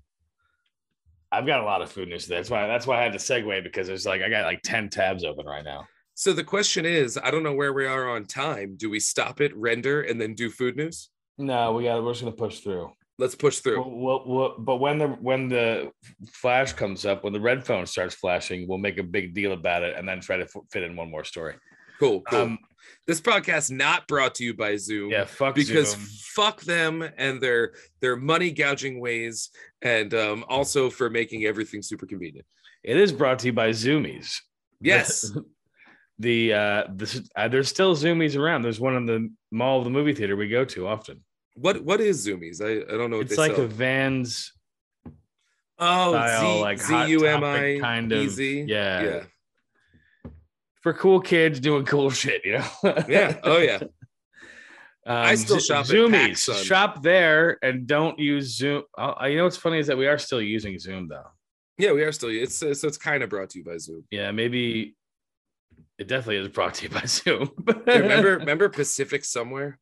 [1.32, 2.36] I've got a lot of food news today.
[2.38, 4.90] That's why that's why I had to segue because there's like I got like 10
[4.90, 5.86] tabs open right now.
[6.14, 8.76] So the question is, I don't know where we are on time.
[8.76, 11.10] Do we stop it, render, and then do food news?
[11.38, 12.92] No, we got we're just gonna push through.
[13.18, 13.82] Let's push through.
[13.82, 15.92] We'll, we'll, we'll- but when the when the
[16.34, 19.84] flash comes up, when the red phone starts flashing, we'll make a big deal about
[19.84, 21.56] it and then try to f- fit in one more story.
[22.00, 22.40] Cool, cool.
[22.40, 22.60] Um,
[23.08, 25.12] this podcast not brought to you by Zoom.
[25.12, 26.02] yeah, fuck because Zoom.
[26.36, 29.50] fuck them and their their money gouging ways,
[29.82, 32.46] and um, also for making everything super convenient.
[32.84, 34.38] It is brought to you by Zumiez.
[34.80, 35.32] Yes,
[36.20, 38.62] the uh, this, uh there's still Zumiez around.
[38.64, 41.24] There's one in the mall of the movie theater we go to often.
[41.56, 42.62] what what is Zumiez?
[42.62, 43.66] I, I don't know what It's like sell.
[43.66, 44.52] a Vans
[45.80, 48.66] oh style, Z, like hot Z U M topic I kind of easy.
[48.68, 49.24] yeah, yeah,
[50.82, 52.66] for cool kids doing cool shit, you know.
[53.08, 53.38] yeah.
[53.44, 53.80] Oh yeah.
[55.06, 56.32] Um, I still shop at Zumiez.
[56.32, 56.64] PacSun.
[56.64, 58.84] Shop there and don't use Zoom.
[58.98, 61.28] Uh, you know what's funny is that we are still using Zoom though.
[61.78, 62.30] Yeah, we are still.
[62.30, 64.04] It's uh, so it's kind of brought to you by Zoom.
[64.12, 64.96] Yeah, maybe
[65.98, 67.52] it definitely is brought to you by Zoom.
[67.88, 69.80] Remember remember Pacific somewhere?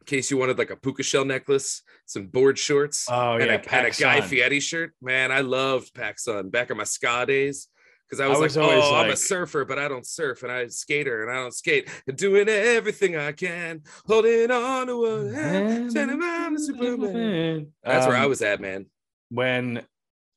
[0.00, 3.54] In case you wanted like a puka shell necklace, some board shorts, Oh and, yeah,
[3.54, 4.20] a, and a Guy.
[4.20, 4.92] Fieri shirt.
[5.00, 7.68] Man, I loved PacSun back in my ska days.
[8.08, 10.52] Because I I was, was like, oh, I'm a surfer, but I don't surf, and
[10.52, 16.18] I skater, and I don't skate, and doing everything I can, holding on to Sending
[16.18, 17.68] man to Superman.
[17.82, 18.86] That's where I Um, was at, man.
[19.30, 19.82] when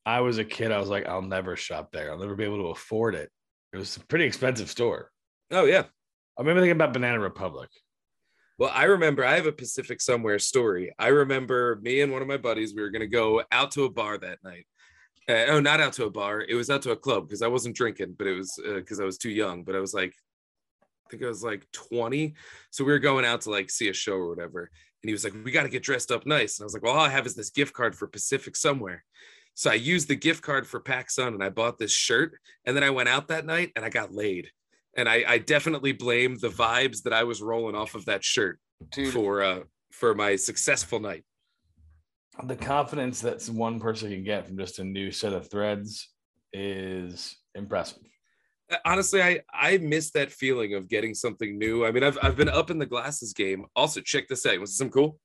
[0.05, 0.71] I was a kid.
[0.71, 2.09] I was like, I'll never shop there.
[2.11, 3.29] I'll never be able to afford it.
[3.73, 5.11] It was a pretty expensive store.
[5.51, 5.83] Oh yeah.
[6.37, 7.69] I remember thinking about Banana Republic.
[8.57, 10.93] Well, I remember I have a Pacific somewhere story.
[10.97, 13.83] I remember me and one of my buddies, we were going to go out to
[13.83, 14.65] a bar that night.
[15.29, 16.41] Uh, oh, not out to a bar.
[16.41, 19.03] It was out to a club because I wasn't drinking, but it was because I
[19.03, 19.63] was too young.
[19.63, 20.13] But I was like,
[21.05, 22.33] I think I was like 20.
[22.69, 24.69] So we were going out to like see a show or whatever.
[25.03, 26.57] And he was like, We got to get dressed up nice.
[26.57, 29.03] And I was like, Well, all I have is this gift card for Pacific somewhere.
[29.53, 32.37] So I used the gift card for PacSun and I bought this shirt.
[32.65, 34.49] And then I went out that night and I got laid.
[34.95, 38.59] And I, I definitely blame the vibes that I was rolling off of that shirt
[39.11, 39.59] for uh
[39.91, 41.23] for my successful night.
[42.43, 46.09] The confidence that one person can get from just a new set of threads
[46.53, 48.03] is impressive.
[48.85, 51.85] Honestly, I I miss that feeling of getting something new.
[51.85, 53.65] I mean, I've I've been up in the glasses game.
[53.75, 54.59] Also, check this out.
[54.59, 55.19] Was some cool?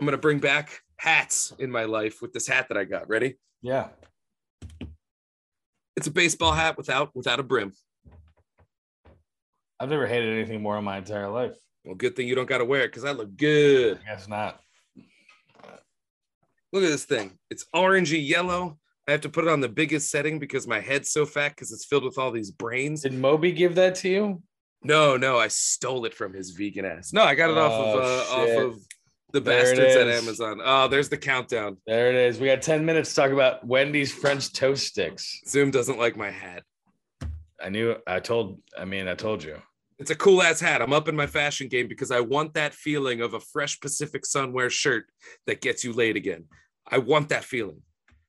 [0.00, 3.08] I'm gonna bring back hats in my life with this hat that I got.
[3.08, 3.36] Ready?
[3.62, 3.88] Yeah.
[5.96, 7.72] It's a baseball hat without without a brim.
[9.78, 11.56] I've never hated anything more in my entire life.
[11.84, 13.98] Well, good thing you don't got to wear it because I look good.
[14.02, 14.60] I guess not.
[16.72, 17.32] Look at this thing.
[17.50, 18.78] It's orangey yellow.
[19.08, 21.72] I have to put it on the biggest setting because my head's so fat because
[21.72, 23.02] it's filled with all these brains.
[23.02, 24.42] Did Moby give that to you?
[24.82, 27.12] No, no, I stole it from his vegan ass.
[27.12, 28.80] No, I got it off of Oh, uh, off of
[29.32, 30.08] the There bastards at.
[30.08, 30.60] Amazon.
[30.64, 31.76] Oh, there's the countdown.
[31.86, 32.38] There it is.
[32.38, 35.40] We got 10 minutes to talk about Wendy's French toast sticks.
[35.46, 36.62] Zoom doesn't like my hat.
[37.62, 39.56] I knew I told I mean I told you.
[40.00, 40.80] It's a cool ass hat.
[40.80, 44.22] I'm up in my fashion game because I want that feeling of a fresh Pacific
[44.22, 45.04] Sunwear shirt
[45.46, 46.46] that gets you laid again.
[46.90, 47.82] I want that feeling.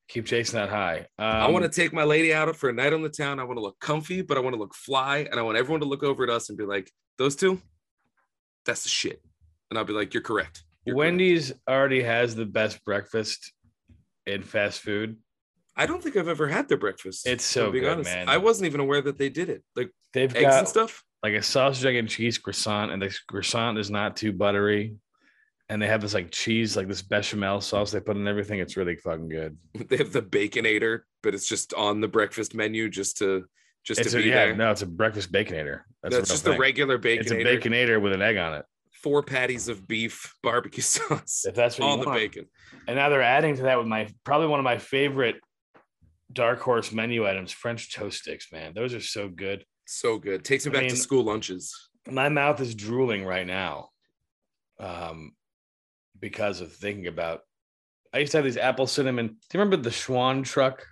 [0.09, 1.07] Keep chasing that high.
[1.17, 3.39] Um, I want to take my lady out for a night on the town.
[3.39, 5.79] I want to look comfy, but I want to look fly, and I want everyone
[5.79, 7.61] to look over at us and be like, "Those two,
[8.65, 9.21] that's the shit."
[9.69, 13.53] And I'll be like, "You're correct." You're correct." Wendy's already has the best breakfast
[14.25, 15.15] in fast food.
[15.77, 17.25] I don't think I've ever had their breakfast.
[17.25, 18.09] It's so good, honest.
[18.09, 18.27] man.
[18.27, 19.63] I wasn't even aware that they did it.
[19.77, 21.05] Like They've eggs got and stuff.
[21.23, 24.95] Like a sausage, egg, and cheese croissant, and the croissant is not too buttery.
[25.69, 28.59] And they have this like cheese, like this bechamel sauce they put in everything.
[28.59, 29.57] It's really fucking good.
[29.89, 33.45] They have the baconator, but it's just on the breakfast menu just to
[33.85, 34.55] just It's to a, be yeah, there.
[34.55, 35.81] no, it's a breakfast baconator.
[36.03, 36.55] That's, That's, just thing.
[36.55, 37.61] a regular It's a baconator.
[37.61, 38.65] baconator with an egg on it.
[38.91, 42.19] Four patties of beef, barbecue sauce If that's what you the want.
[42.19, 42.47] bacon.
[42.87, 45.37] And now they're adding to that with my probably one of my favorite
[46.33, 48.51] dark horse menu items, French toast sticks.
[48.51, 49.63] Man, those are so good.
[49.91, 50.45] So good.
[50.45, 51.89] Takes me I back mean- to school lunches.
[52.07, 53.89] My mouth is drooling right now,
[54.79, 55.33] um,
[56.19, 57.41] because of thinking about.
[58.13, 59.27] I used to have these apple cinnamon.
[59.27, 60.85] Do you remember the Schwan truck?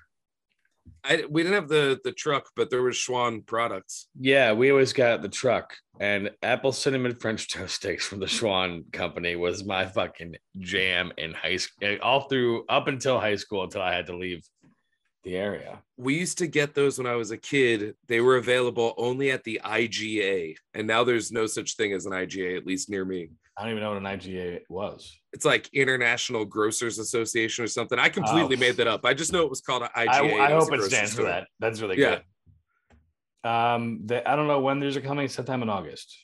[1.04, 4.08] I we didn't have the the truck, but there was Schwan products.
[4.20, 8.92] Yeah, we always got the truck and apple cinnamon French toast sticks from the Schwan
[8.94, 13.82] company was my fucking jam in high school, all through up until high school until
[13.82, 14.46] I had to leave
[15.30, 15.80] the area.
[15.98, 17.96] We used to get those when I was a kid.
[18.08, 22.14] They were available only at the IGA, and now there's no such thing as an
[22.14, 23.30] IGA, at least near me.
[23.58, 25.18] I don't even know what an IGA was.
[25.34, 28.00] It's like International Grocers Association or something.
[28.00, 28.60] I completely Oh.
[28.60, 29.06] made that up.
[29.06, 30.40] I just know it was called an IGA.
[30.40, 31.48] I, I hope it stands for that.
[31.60, 32.20] That's really Yeah.
[33.44, 33.50] good.
[33.50, 35.28] Um, I don't know when these are coming.
[35.28, 36.16] Sometime in August.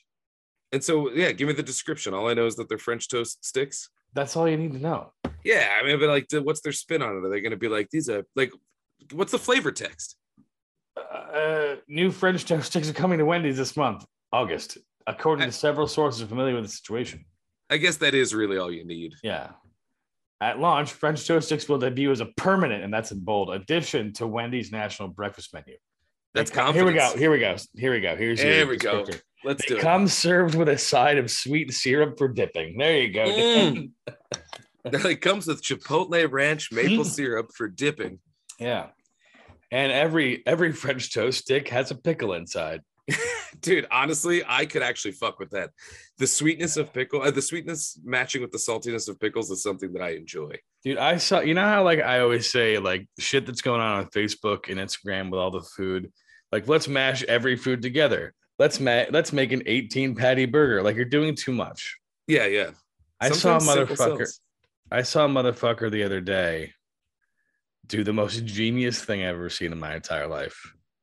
[0.72, 2.12] And so, yeah, give me the description.
[2.14, 3.88] All I know is that they're French toast sticks.
[4.14, 5.12] That's all you need to know.
[5.44, 7.24] Yeah, I mean, but like, what's their spin on it?
[7.24, 8.50] Are they going to be like these are like,
[9.12, 10.16] what's the flavor text?
[10.96, 15.86] Uh, new French toast sticks are coming to Wendy's this month, August, according to several
[15.86, 17.24] sources familiar with the situation.
[17.68, 19.14] I guess that is really all you need.
[19.22, 19.50] Yeah.
[20.40, 24.12] At launch, French toast sticks will debut as a permanent, and that's in bold, addition
[24.14, 25.76] to Wendy's national breakfast menu.
[26.34, 27.16] That's They come- Here we go.
[27.16, 27.56] Here we go.
[27.74, 28.16] Here we go.
[28.16, 29.04] Here's your we go.
[29.44, 29.82] Let's They do it.
[29.82, 32.76] come served with a side of sweet syrup for dipping.
[32.76, 33.24] There you go.
[33.24, 33.90] Mm.
[34.84, 38.18] it comes with Chipotle ranch maple syrup for dipping.
[38.58, 38.88] Yeah.
[39.70, 42.82] And every every French toast stick has a pickle inside.
[43.60, 45.70] Dude, honestly, I could actually fuck with that.
[46.18, 49.92] The sweetness of pickle, uh, the sweetness matching with the saltiness of pickles is something
[49.92, 50.56] that I enjoy.
[50.84, 53.98] Dude, I saw you know how like I always say like shit that's going on
[53.98, 56.12] on Facebook and Instagram with all the food.
[56.52, 58.34] Like let's mash every food together.
[58.58, 60.82] Let's ma- let's make an 18 patty burger.
[60.82, 61.96] Like you're doing too much.
[62.26, 62.70] Yeah, yeah.
[63.20, 64.28] I saw a motherfucker.
[64.90, 66.72] I saw a motherfucker the other day
[67.88, 70.56] do the most genius thing I've ever seen in my entire life.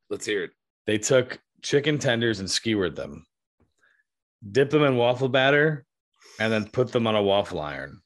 [0.10, 0.52] Let's hear it.
[0.86, 3.26] They took chicken tenders and skewered them,
[4.52, 5.86] dipped them in waffle batter,
[6.40, 8.02] and then put them on a waffle iron.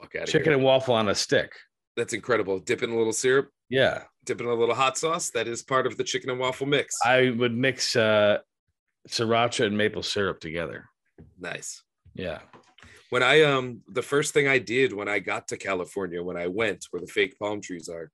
[0.00, 0.54] Fuck out of Chicken here.
[0.54, 1.52] and waffle on a stick.
[1.96, 2.58] That's incredible.
[2.58, 4.04] Dip in a little syrup, Yeah.
[4.24, 5.30] dip in a little hot sauce.
[5.30, 6.94] That is part of the chicken and waffle mix.
[7.04, 8.38] I would mix uh,
[9.08, 10.86] sriracha and maple syrup together.
[11.38, 11.82] nice.
[12.14, 12.40] Yeah.
[13.14, 16.48] When I um the first thing I did when I got to California, when I
[16.48, 18.10] went where the fake palm trees are,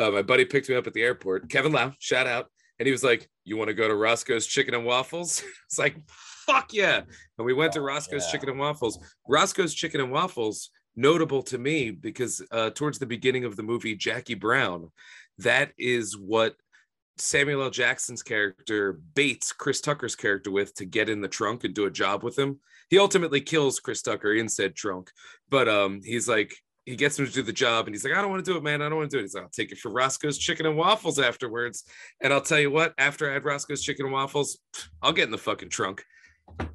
[0.00, 1.50] uh, my buddy picked me up at the airport.
[1.50, 2.46] Kevin Lau, shout out,
[2.78, 5.96] and he was like, "You want to go to Roscoe's Chicken and Waffles?" it's like,
[6.46, 7.02] "Fuck yeah!"
[7.36, 8.32] And we went to Roscoe's yeah.
[8.32, 8.98] Chicken and Waffles.
[9.28, 13.96] Roscoe's Chicken and Waffles notable to me because uh, towards the beginning of the movie
[13.96, 14.90] Jackie Brown,
[15.36, 16.56] that is what
[17.20, 17.70] Samuel L.
[17.70, 21.90] Jackson's character baits Chris Tucker's character with to get in the trunk and do a
[21.90, 22.60] job with him.
[22.90, 25.10] He ultimately kills Chris Tucker in said trunk,
[25.48, 26.54] but um, he's like,
[26.86, 28.56] he gets him to do the job, and he's like, I don't want to do
[28.56, 28.80] it, man.
[28.80, 29.24] I don't want to do it.
[29.24, 31.84] He's like, I'll take it for Roscoe's Chicken and Waffles afterwards.
[32.22, 34.58] And I'll tell you what, after I had Roscoe's Chicken and Waffles,
[35.02, 36.02] I'll get in the fucking trunk.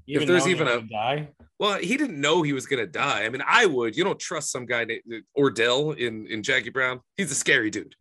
[0.05, 1.29] Even there's even a- die.
[1.57, 3.23] Well, he didn't know he was gonna die.
[3.23, 3.95] I mean, I would.
[3.95, 6.99] You don't trust some guy named Ordell in in Jackie Brown.
[7.17, 7.95] He's a scary dude.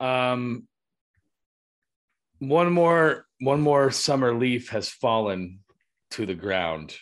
[0.00, 0.68] Um,
[2.48, 5.60] one more, one more summer leaf has fallen
[6.12, 6.96] to the ground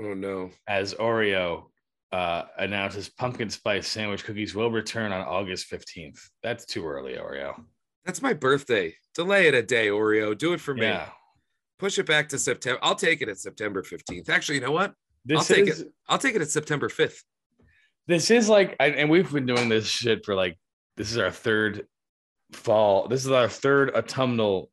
[0.00, 0.50] Oh no.
[0.66, 1.64] as Oreo
[2.12, 6.18] uh, announces pumpkin spice sandwich cookies will return on August 15th.
[6.42, 7.64] That's too early, Oreo.
[8.04, 8.94] That's my birthday.
[9.14, 10.36] Delay it a day, Oreo.
[10.38, 10.82] Do it for me.
[10.82, 11.08] Yeah.
[11.78, 12.78] Push it back to September.
[12.82, 14.28] I'll take it at September 15th.
[14.30, 14.94] Actually, you know what?
[15.24, 17.22] This I'll take is I'll take it at September 5th.
[18.06, 20.56] this is like I- and we've been doing this shit for like
[20.96, 21.86] this is our third
[22.52, 23.08] fall.
[23.08, 24.70] This is our third autumnal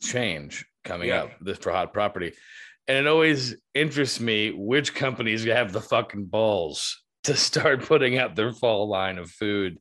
[0.00, 1.24] change coming Yeah.
[1.24, 2.32] up this for hot property.
[2.86, 8.34] And it always interests me which companies have the fucking balls to start putting out
[8.34, 9.78] their fall line of food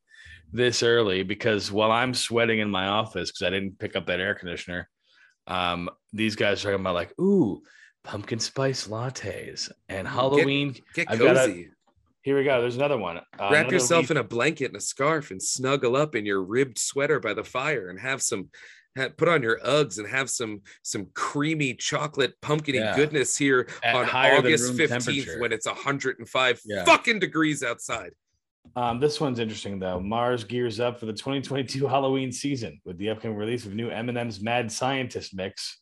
[0.51, 4.19] this early because while I'm sweating in my office because I didn't pick up that
[4.19, 4.89] air conditioner,
[5.45, 7.61] um, these guys are talking about like, ooh,
[8.03, 10.75] pumpkin spice lattes and Halloween.
[10.93, 11.69] Get I've got a- cozy.
[12.27, 12.59] Here we go.
[12.59, 13.15] There's another one.
[13.19, 16.25] Uh, Wrap another yourself leaf- in a blanket and a scarf and snuggle up in
[16.25, 18.49] your ribbed sweater by the fire and have some
[19.15, 22.97] put on your Uggs and have some some creamy chocolate pumpkiny Yeah.
[22.97, 26.83] goodness here At on August 15th when it's 105 Yeah.
[26.83, 28.11] fucking degrees outside.
[28.75, 30.01] Um, this one's interesting though.
[30.01, 34.41] Mars gears up for the 2022 Halloween season with the upcoming release of new M&M's
[34.41, 35.79] Mad Scientist mix.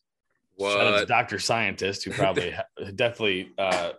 [0.59, 1.07] Shout out to What?
[1.07, 1.39] Dr.
[1.39, 2.53] Scientist, who probably
[2.95, 3.93] definitely, uh,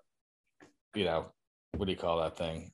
[0.95, 1.33] you know,
[1.79, 2.73] what do you call that thing?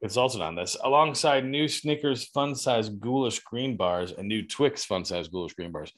[0.00, 5.04] Consulted on this, alongside new Snickers fun size ghoulish green bars and new Twix fun
[5.04, 5.92] size ghoulish green bars.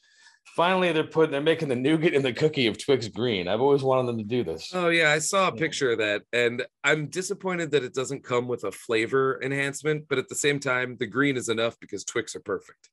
[0.56, 3.46] Finally, they're putting they're making the nougat in the cookie of Twix green.
[3.46, 4.70] I've always wanted them to do this.
[4.74, 8.48] Oh yeah, I saw a picture of that, and I'm disappointed that it doesn't come
[8.48, 10.06] with a flavor enhancement.
[10.08, 12.88] But at the same time, the green is enough because Twix are perfect.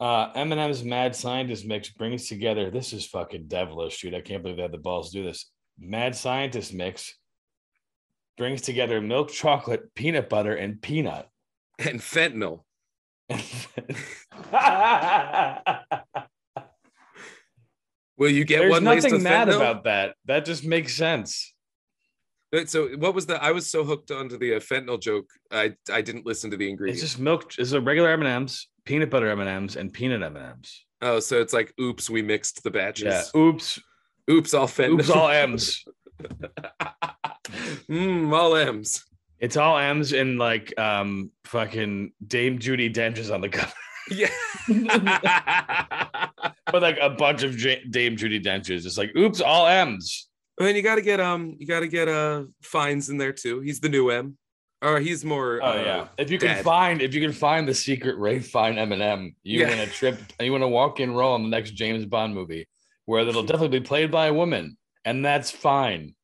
[0.00, 2.70] Uh, M&M's Mad Scientist mix brings together.
[2.70, 4.14] This is fucking devilish, dude.
[4.14, 5.50] I can't believe they had the balls to do this.
[5.78, 7.14] Mad Scientist mix
[8.38, 11.28] brings together milk chocolate, peanut butter, and peanut.
[11.78, 12.62] And fentanyl.
[18.16, 19.56] Will you get There's one laced nothing mad fentanyl?
[19.56, 20.14] about that.
[20.24, 21.52] That just makes sense.
[22.66, 23.42] So what was the?
[23.42, 26.70] I was so hooked onto the uh, fentanyl joke, I I didn't listen to the
[26.70, 27.02] ingredients.
[27.02, 27.52] It's just milk.
[27.58, 30.86] It's a regular M&M's, peanut butter M&M's, and peanut M&M's.
[31.02, 33.30] oh, so it's like, oops, we mixed the batches.
[33.34, 33.40] Yeah.
[33.40, 33.78] Oops.
[34.30, 35.00] Oops, all fentanyl.
[35.00, 35.10] Oops.
[35.10, 35.84] All M's.
[37.88, 39.04] mm, all M's.
[39.38, 43.72] It's all M's and like um fucking Dame Judi Dench is on the cover.
[44.10, 44.30] Yeah.
[46.70, 48.84] But like a bunch of J- Dame Judi Denches.
[48.84, 50.28] It's like, oops, all M's.
[50.60, 53.32] I mean, you got to get um, you got to get uh, Fiennes in there
[53.32, 53.60] too.
[53.60, 54.36] He's the new M,
[54.82, 55.60] or he's more.
[55.62, 56.08] Oh uh, yeah.
[56.18, 59.68] If you can find, if you can find the secret Ralph Fiennes M&M, you Yeah.
[59.70, 60.20] win a trip.
[60.40, 62.68] You win a walk-in role in the next James Bond movie,
[63.06, 66.14] where it'll definitely be played by a woman, and that's fine.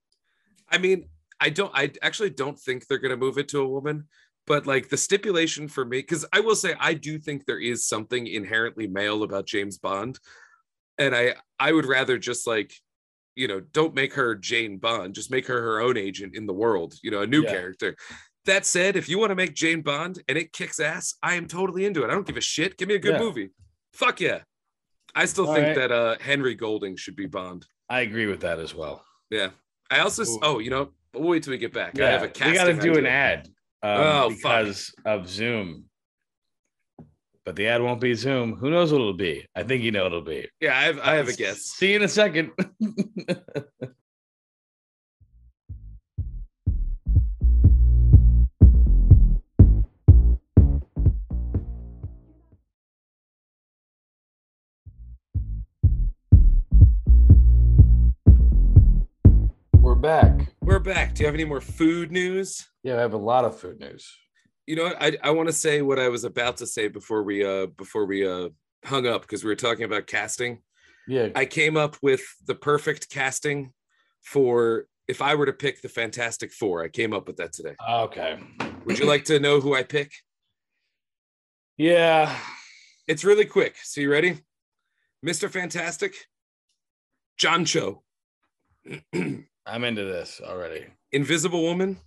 [0.68, 1.08] I mean,
[1.40, 1.72] I don't.
[1.74, 4.08] I actually don't think they're gonna move it to a woman.
[4.46, 7.86] But like the stipulation for me, because I will say I do think there is
[7.88, 10.18] something inherently male about James Bond,
[10.98, 12.74] and I I would rather just like,
[13.36, 16.52] you know, don't make her Jane Bond, just make her her own agent in the
[16.52, 16.94] world.
[17.02, 17.50] You know, a new Yeah.
[17.52, 17.96] character.
[18.44, 21.46] That said, if you want to make Jane Bond and it kicks ass, I am
[21.46, 22.10] totally into it.
[22.10, 22.76] I don't give a shit.
[22.76, 23.20] Give me a good Yeah.
[23.20, 23.50] movie.
[23.94, 24.42] Fuck yeah.
[25.14, 25.76] I still All think right.
[25.76, 27.64] that uh Henry Golding should be Bond.
[27.88, 29.04] I agree with that as well.
[29.30, 29.50] Yeah.
[29.90, 31.98] I also oh, you know, we'll wait till we get back.
[32.00, 33.48] I have a we got to do an ad
[33.82, 34.60] um, Oh, fuck.
[34.64, 35.84] because of Zoom.
[37.44, 38.54] But the ad won't be Zoom.
[38.54, 39.46] Who knows what it'll be?
[39.54, 40.48] I think you know what it'll be.
[40.60, 41.60] Yeah, I have I have a guess.
[41.60, 42.52] See you in a second.
[60.04, 60.52] back.
[60.60, 61.14] We're back.
[61.14, 62.68] Do you have any more food news?
[62.82, 64.06] Yeah, I have a lot of food news.
[64.66, 64.96] You know what?
[65.00, 68.04] I, I want to say what I was about to say before we uh before
[68.04, 68.50] we uh
[68.84, 70.58] hung up because we were talking about casting.
[71.08, 73.72] Yeah, I came up with the perfect casting
[74.20, 76.84] for if I were to pick the Fantastic Four.
[76.84, 77.74] I came up with that today.
[77.88, 78.38] okay.
[78.84, 80.12] Would you like to know who I pick?
[81.78, 82.36] Yeah,
[83.08, 83.76] It's really quick.
[83.82, 84.40] So you ready?
[85.26, 85.48] Mr.
[85.48, 86.14] Fantastic,
[87.38, 88.02] John Cho,
[89.66, 90.86] I'm into this already.
[91.12, 91.98] Invisible Woman,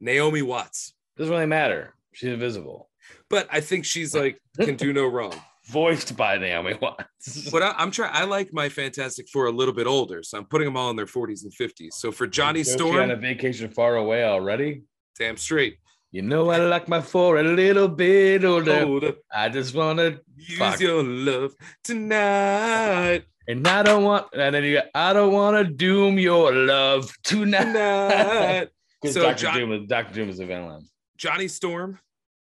[0.00, 0.94] Naomi Watts.
[1.16, 1.94] Doesn't really matter.
[2.12, 2.90] She's invisible.
[3.30, 5.34] But I think she's like can do no wrong.
[5.68, 7.48] Voiced by Naomi Watts.
[7.50, 8.10] But I, I'm trying.
[8.12, 10.96] I like my Fantastic Four a little bit older, so I'm putting them all in
[10.96, 11.94] their 40s and 50s.
[11.94, 14.82] So for Johnny Josie Storm, on a vacation far away already.
[15.18, 15.78] damn straight.
[16.12, 18.84] You know I like my four a little bit older.
[18.84, 20.78] Hold up, I just wanna, use Fuck.
[20.80, 25.72] your love tonight, and I don't want, and then you got, I don't want to
[25.72, 27.64] doom your love tonight.
[27.72, 28.68] tonight.
[29.02, 30.88] Because So Doctor John- Doom is Doctor Doom is a villain.
[31.18, 31.98] Johnny Storm,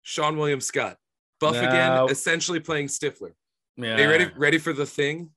[0.06, 0.96] Seann William Scott,
[1.42, 1.60] Buff No.
[1.68, 3.32] again, essentially playing Stifler.
[3.76, 3.96] Yeah.
[3.96, 4.32] Are you ready?
[4.38, 5.32] Ready for the thing?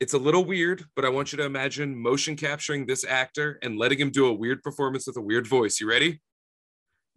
[0.00, 3.78] It's a little weird, but I want you to imagine motion capturing this actor and
[3.78, 5.80] letting him do a weird performance with a weird voice.
[5.80, 6.20] You ready?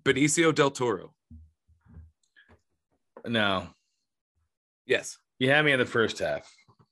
[0.03, 1.13] Benicio del Toro.
[3.25, 3.69] No,
[4.85, 5.17] Yes.
[5.39, 6.47] you had me in the first half.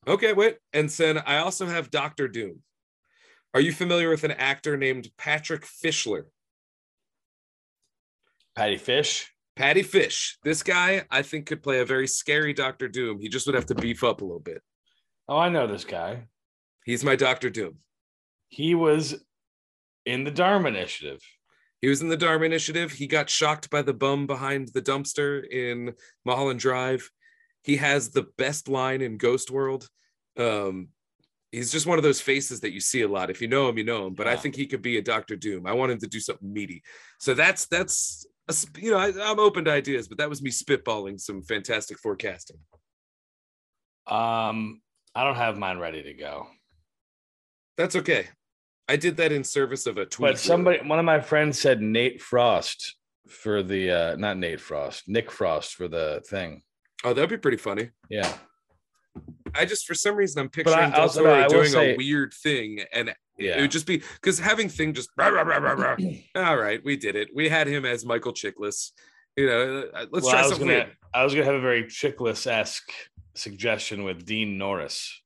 [0.08, 0.58] Okay, wait.
[0.74, 2.62] And then I also have Doctor Doom.
[3.54, 6.24] Are you familiar with an actor named Patrick Fischler?
[8.56, 9.32] Patty Fish.
[9.56, 10.38] Patty Fish.
[10.43, 13.20] This guy, I think, could play a very scary Doctor Doom.
[13.20, 14.62] He just would have to beef up a little bit.
[15.28, 16.28] Oh, I know this guy.
[16.86, 17.78] He's my Doctor Doom.
[18.47, 19.24] He was
[20.06, 21.20] in the Dharma Initiative.
[21.80, 22.91] He was in the Dharma Initiative.
[22.91, 25.93] He got shocked by the bum behind the dumpster in
[26.26, 27.10] Mulholland Drive.
[27.64, 29.88] He has the best line in Ghost World.
[30.38, 30.89] Um,
[31.51, 33.30] He's just one of those faces that you see a lot.
[33.30, 34.14] If you know him, you know him.
[34.14, 35.68] But I think he could be a Doctor Doom.
[35.68, 36.82] I want him to do something meaty.
[37.20, 40.49] So that's that's a you know I, I'm open to ideas, but that was me
[40.49, 42.57] spitballing some fantastic forecasting.
[44.07, 44.82] Um,
[45.14, 46.47] I don't have mine ready to go.
[47.78, 48.30] That's okay.
[48.88, 50.32] I did that in service of a tweet.
[50.32, 52.95] But somebody, one of my friends said Nate Frost
[53.28, 56.62] for the uh not Nate Frost, Nick Frost for the thing.
[57.04, 57.89] Oh, that'd be pretty funny.
[58.10, 58.32] Yeah.
[59.54, 61.66] I just for some reason I'm I picturing Del also- no, Toro I will doing
[61.70, 65.41] say- a weird thing, and it would just be because having thing just rah, rah,
[65.41, 65.97] rah,
[66.36, 67.30] all right, we did it.
[67.34, 68.91] We had him as Michael Chiklis.
[69.36, 70.97] You know, uh, let's Well, try I was something gonna weird.
[71.14, 72.91] I was gonna have a very Chiklis esque
[73.36, 75.22] suggestion with Dean Norris.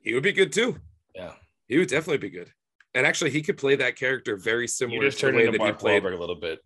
[0.00, 0.78] He would be good too.
[1.14, 1.32] Yeah.
[1.68, 2.50] He would definitely be good.
[2.94, 5.46] And actually, he could play that character very You similar just to the turned way
[5.46, 6.02] into Mark played.
[6.02, 6.60] Wahlberg a little bit.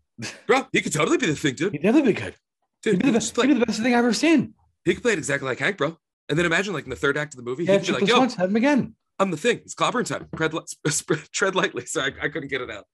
[0.47, 1.73] Bro, he could totally be the thing, dude.
[1.73, 2.35] He'd definitely be good.
[2.83, 4.13] Dude, He'd be the could best, just play, he'd be the best thing I've ever
[4.13, 4.55] seen.
[4.85, 5.97] he could play it exactly like Hank, bro.
[6.29, 8.03] And then imagine, like in the third act of the movie, Yeah, he'd be like,
[8.05, 8.95] Chiklis "Yo, once, have him again.
[9.19, 9.59] I'm the thing.
[9.65, 10.29] It's clobbering time.
[10.37, 10.63] Tread, li-
[11.33, 12.85] tread lightly." So I, I couldn't get it out.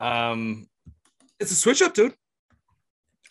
[0.00, 0.66] Um,
[1.40, 2.14] It's a switch up, dude.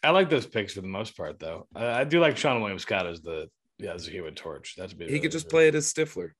[0.03, 1.67] I like those picks for the most part, though.
[1.75, 3.49] Uh, I do like Seann William Scott as the
[3.79, 4.75] yeah as the Human Torch.
[4.77, 6.31] That's He could just play it as Stifler.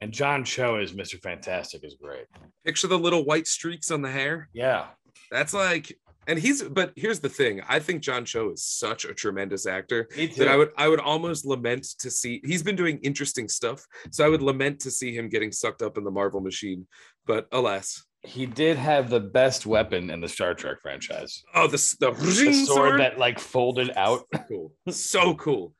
[0.00, 2.24] And John Cho as Mister Fantastic is great.
[2.64, 4.48] Picture the little white streaks on the hair.
[4.54, 4.86] Yeah,
[5.30, 5.96] That's like,
[6.28, 6.62] and he's.
[6.62, 7.60] But here's the thing.
[7.68, 11.44] I think John Cho is such a tremendous actor that I would I would almost
[11.44, 12.40] lament to see.
[12.44, 15.98] He's been doing interesting stuff, so I would lament to see him getting sucked up
[15.98, 16.86] in the Marvel machine.
[17.26, 21.42] But alas, he did have the best weapon in the Star Trek franchise.
[21.54, 24.24] oh, the the, The sword that like folded out.
[24.48, 25.74] cool, so cool.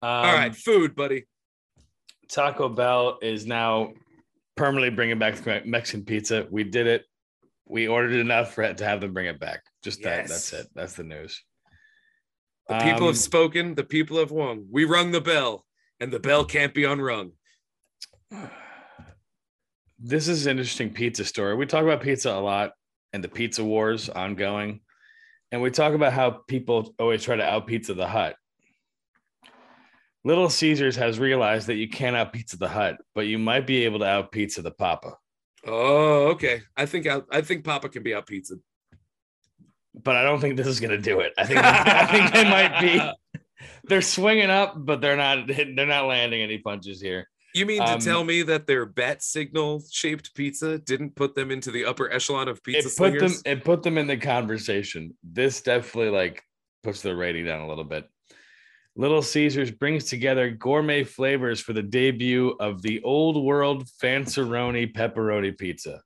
[0.00, 1.24] Um, All right, food, buddy.
[2.30, 3.94] Taco Bell is now
[4.56, 6.46] permanently bringing back the Mexican pizza.
[6.50, 7.04] We did it.
[7.68, 9.60] We ordered enough for it to have them bring it back.
[9.82, 10.28] Just that.
[10.28, 10.66] That's it.
[10.74, 11.42] That's the news.
[12.68, 13.74] The people Um, have spoken.
[13.74, 14.66] The people have won.
[14.70, 15.64] We rung the bell,
[16.00, 17.32] and the bell can't be unrung.
[20.00, 21.56] This is an interesting pizza story.
[21.56, 22.70] We talk about pizza a lot
[23.12, 24.80] and the pizza wars ongoing.
[25.50, 28.36] And we talk about how people always try to out pizza the hut.
[30.24, 33.86] Little Caesars has realized that you can't out pizza the hut, but you might be
[33.86, 35.16] able to out pizza the Papa.
[35.66, 36.62] Oh, okay.
[36.76, 38.56] I think I, I think Papa can be out pizza.
[39.94, 41.32] But I don't think this is going to do it.
[41.36, 43.00] I think I think they might be.
[43.88, 45.46] They're swinging up, but they're not.
[45.48, 47.28] They're not landing any punches here.
[47.54, 51.50] You mean Um, to tell me that their bat signal shaped pizza didn't put them
[51.50, 53.42] into the upper echelon of pizza it put them slingers?
[53.46, 55.16] it put them in the conversation.
[55.24, 56.42] This definitely like
[56.84, 58.08] puts their rating down a little bit.
[58.98, 65.56] Little Caesars brings together gourmet flavors for the debut of the old world Fanceroni pepperoni
[65.56, 66.02] pizza.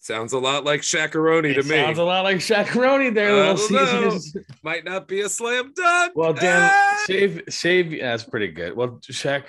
[0.00, 1.68] Sounds a lot like shakaroni to me.
[1.68, 3.72] sounds a lot like shakaroni there, I Little don't
[4.02, 4.10] know.
[4.10, 4.36] Caesars.
[4.62, 6.12] Might not be a slam dunk.
[6.16, 7.04] Well, Dan, Ah!
[7.06, 7.92] shave, save.
[7.92, 8.74] Yeah, that's pretty good.
[8.76, 9.44] Well, Shaq,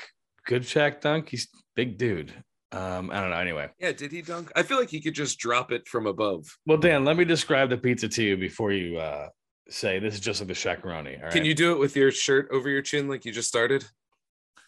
[0.45, 1.29] good Shaq dunk.
[1.29, 2.31] He's big dude.
[2.71, 3.37] Um, I don't know.
[3.37, 4.51] Anyway, Yeah, did he dunk?
[4.55, 6.45] I feel like he could just drop it from above.
[6.67, 9.29] well, Dan, let me describe the pizza to you before you uh,
[9.69, 11.17] say this is just like the shakaroni.
[11.17, 11.31] All right.
[11.31, 13.85] Can you do it with your shirt over your chin like you just started?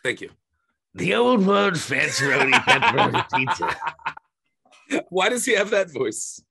[0.03, 0.29] Thank you.
[0.95, 3.75] The old world Fanceroni pepperoni pizza.
[5.09, 6.41] Why does he have that voice?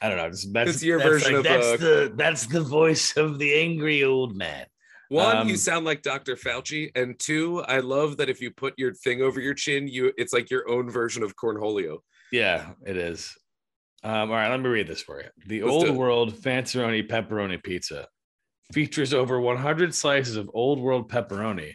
[0.00, 0.30] I don't know.
[0.30, 3.54] Just, that's your that's version like- of, that's uh, the that's the voice of the
[3.60, 4.66] angry old man.
[5.10, 6.36] One, Um, you sound like Dr.
[6.36, 10.12] Fauci, and two, I love that if you put your thing over your chin, you
[10.18, 12.00] it's like your own version of cornholio.
[12.30, 13.34] Yeah, it is.
[14.04, 15.28] Um, all right, let me read this for you.
[15.46, 18.06] The Let's old world Fanceroni pepperoni pizza
[18.72, 21.74] features over 100 slices of old world pepperoni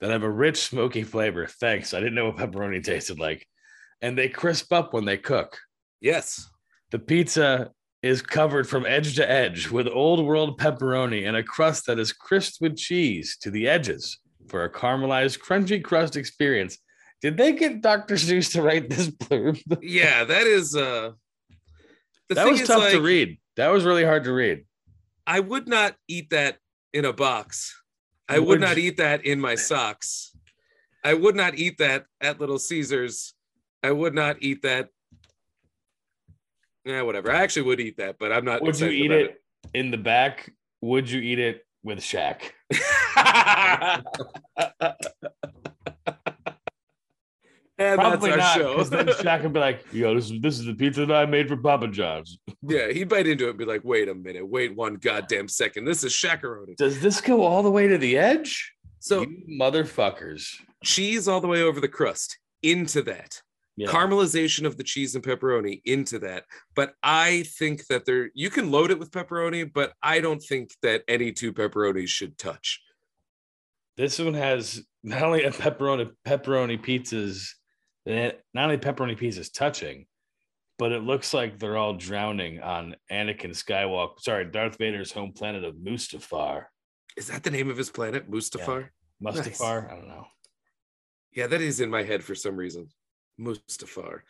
[0.00, 1.46] that have a rich, smoky flavor.
[1.46, 1.94] Thanks.
[1.94, 3.46] I didn't know what pepperoni tasted like.
[4.00, 5.58] And they crisp up when they cook.
[6.00, 6.48] Yes.
[6.90, 7.70] The pizza
[8.02, 12.12] is covered from edge to edge with old world pepperoni and a crust that is
[12.12, 14.18] crisped with cheese to the edges
[14.48, 16.78] for a caramelized, crunchy crust experience.
[17.20, 18.14] Did they get Dr.
[18.14, 19.60] Seuss to write this blurb?
[19.82, 21.12] Yeah, that is uh
[22.30, 23.38] the that was tough to read.
[23.56, 24.64] That was really hard to read.
[25.26, 26.58] I would not eat that
[26.94, 27.76] in a box.
[28.28, 30.34] I would, Would not you- eat that in my socks.
[31.02, 33.34] I would not eat that at Little Caesars.
[33.82, 34.90] I would not eat that.
[36.84, 37.32] Yeah, whatever.
[37.32, 38.62] I actually would eat that, but I'm not.
[38.62, 39.42] Would you eat about it
[39.74, 40.52] in the back?
[40.80, 42.52] Would you eat it with Shaq?
[47.80, 49.12] and Probably that's not, our because then show.
[49.14, 51.56] Shaq would be like, "Yo, this is this is the pizza that I made for
[51.56, 54.96] Papa John's." yeah, he'd bite into it and be like, "Wait a minute, wait one
[54.96, 55.86] goddamn second.
[55.86, 58.74] This is shakaroni." Does this go all the way to the edge?
[58.98, 60.56] So you motherfuckers.
[60.84, 63.40] cheese all the way over the crust into that.
[63.76, 63.88] Yeah.
[63.88, 66.44] caramelization of the cheese and pepperoni into that.
[66.74, 70.72] But I think that there you can load it with pepperoni, but I don't think
[70.82, 72.82] that any two pepperonis should touch.
[73.96, 77.54] This one has not only a pepperoni pepperoni pizzas
[78.10, 80.06] And it, not only pepperoni pizza is touching,
[80.78, 84.18] but it looks like they're all drowning on Anakin Skywalker.
[84.18, 86.64] Sorry, Darth Vader's home planet of Mustafar.
[87.16, 88.88] Is that the name of his planet, Mustafar?
[89.20, 89.30] Yeah.
[89.30, 89.82] Mustafar?
[89.82, 89.92] Nice.
[89.92, 90.26] I don't know.
[91.32, 92.88] Yeah, that is in my head for some reason.
[93.40, 94.20] Mustafar.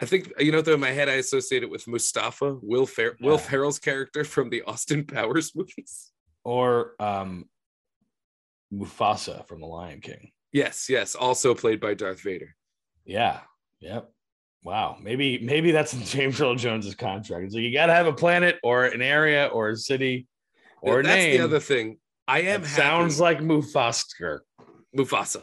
[0.00, 3.16] I think you know, though in my head I associate it with Mustafa, Will Fer-
[3.20, 3.26] yeah.
[3.26, 6.12] Will Ferrell's character from the Austin Powers movies,
[6.44, 7.46] or um,
[8.72, 10.30] Mufasa from The Lion King.
[10.52, 12.54] Yes, yes, also played by Darth Vader.
[13.06, 13.40] Yeah.
[13.80, 14.10] Yep.
[14.62, 14.98] Wow.
[15.00, 17.44] Maybe maybe that's in James Earl Jones's contract.
[17.44, 20.26] It's like you got to have a planet or an area or a city
[20.82, 21.38] or that's name.
[21.38, 21.98] the other thing.
[22.28, 24.40] I am sounds like Mufasa.
[24.96, 25.42] Mufasa.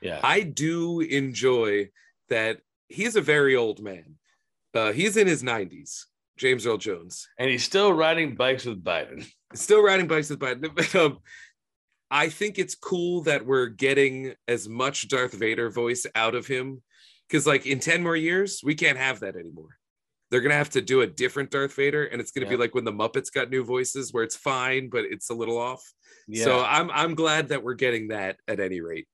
[0.00, 0.20] Yeah.
[0.22, 1.90] I do enjoy
[2.28, 4.16] that he's a very old man.
[4.74, 6.04] Uh, he's in his 90s,
[6.36, 7.28] James Earl Jones.
[7.38, 9.26] And he's still riding bikes with Biden.
[9.54, 10.94] Still riding bikes with Biden.
[10.98, 11.18] um,
[12.10, 16.82] I think it's cool that we're getting as much Darth Vader voice out of him.
[17.32, 19.78] Because, like, in 10 more years, we can't have that anymore.
[20.30, 22.04] They're going to have to do a different Darth Vader.
[22.04, 22.58] And it's going to yeah.
[22.58, 25.56] be like when the Muppets got new voices where it's fine, but it's a little
[25.56, 25.82] off.
[26.28, 26.44] Yeah.
[26.44, 29.08] So I'm, I'm glad that we're getting that at any rate.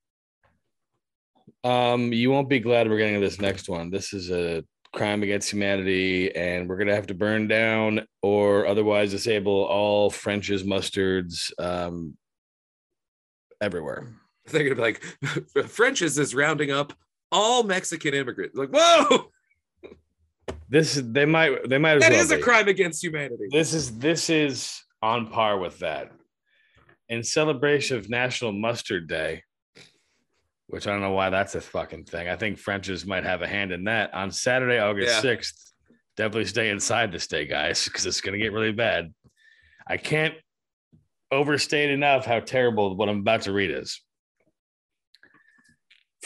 [1.62, 3.88] Um, you won't be glad we're getting this next one.
[3.88, 9.10] This is a crime against humanity, and we're gonna have to burn down or otherwise
[9.10, 12.16] disable all French's mustards um,
[13.60, 14.08] everywhere.
[14.46, 15.02] They're gonna be like,
[15.68, 16.92] French's is rounding up
[17.30, 18.56] all Mexican immigrants.
[18.56, 19.30] Like, whoa.
[20.70, 23.48] This they might they might That well is a crime against humanity.
[23.50, 26.12] This is this is on par with that.
[27.08, 29.44] In celebration of National Mustard Day,
[30.66, 32.28] which I don't know why that's a fucking thing.
[32.28, 34.12] I think French's might have a hand in that.
[34.12, 35.36] On Saturday, August yeah.
[35.36, 35.72] 6th,
[36.16, 39.12] definitely stay inside this day, guys, because it's going to get really bad.
[39.86, 40.34] I can't
[41.32, 44.02] overstate enough how terrible what I'm about to read is.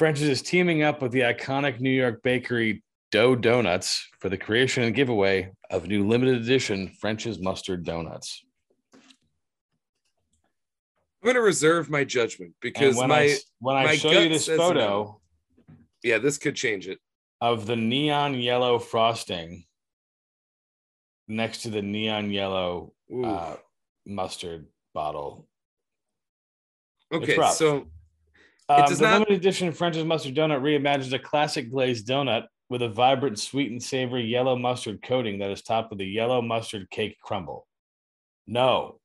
[0.03, 2.83] French's is teaming up with the iconic New York bakery
[3.13, 8.45] Dough Donuts for the creation and giveaway of new limited edition French's mustard donuts.
[8.93, 9.01] I'm
[11.23, 14.49] going to reserve my judgment because when my I, when I my show you this
[14.49, 15.21] photo, no.
[16.03, 16.99] yeah, this could change it.
[17.41, 19.67] Of the neon yellow frosting
[21.29, 22.93] next to the neon yellow
[23.25, 23.55] uh,
[24.05, 25.47] mustard bottle.
[27.13, 27.87] Okay, so
[28.81, 29.13] um, the not...
[29.15, 33.83] limited edition French's mustard donut reimagines a classic glazed donut with a vibrant, sweet and
[33.83, 37.67] savory yellow mustard coating that is topped with a yellow mustard cake crumble.
[38.47, 38.99] No.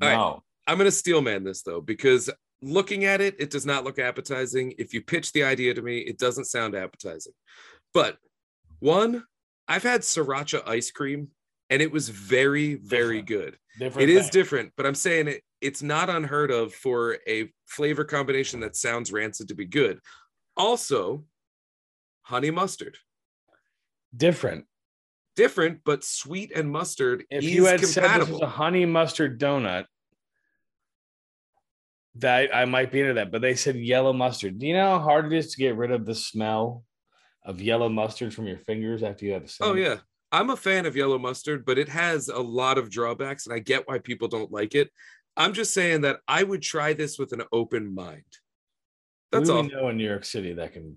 [0.00, 0.06] no.
[0.06, 0.40] Right.
[0.66, 2.28] I'm going to steel man this though, because
[2.60, 4.74] looking at it, it does not look appetizing.
[4.78, 7.32] If you pitch the idea to me, it doesn't sound appetizing.
[7.94, 8.18] But
[8.80, 9.24] one,
[9.68, 11.28] I've had sriracha ice cream
[11.70, 13.52] and it was very, very different.
[13.52, 13.58] good.
[13.78, 14.24] Different it thing.
[14.24, 18.76] is different, but I'm saying it, it's not unheard of for a flavor combination that
[18.76, 20.00] sounds rancid to be good.
[20.56, 21.24] Also,
[22.22, 22.98] honey mustard.
[24.16, 24.66] Different.
[25.34, 27.92] Different, but sweet and mustard if you had compatible.
[27.92, 29.84] said this was a honey mustard donut,
[32.18, 34.58] that I might be into that, but they said yellow mustard.
[34.58, 36.84] Do you know how hard it is to get rid of the smell
[37.44, 39.96] of yellow mustard from your fingers after you have a Oh yeah.
[40.32, 43.60] I'm a fan of yellow mustard, but it has a lot of drawbacks and I
[43.60, 44.90] get why people don't like it.
[45.36, 48.24] I'm just saying that I would try this with an open mind.
[49.32, 49.62] That's all.
[49.62, 50.96] We know in New York City that can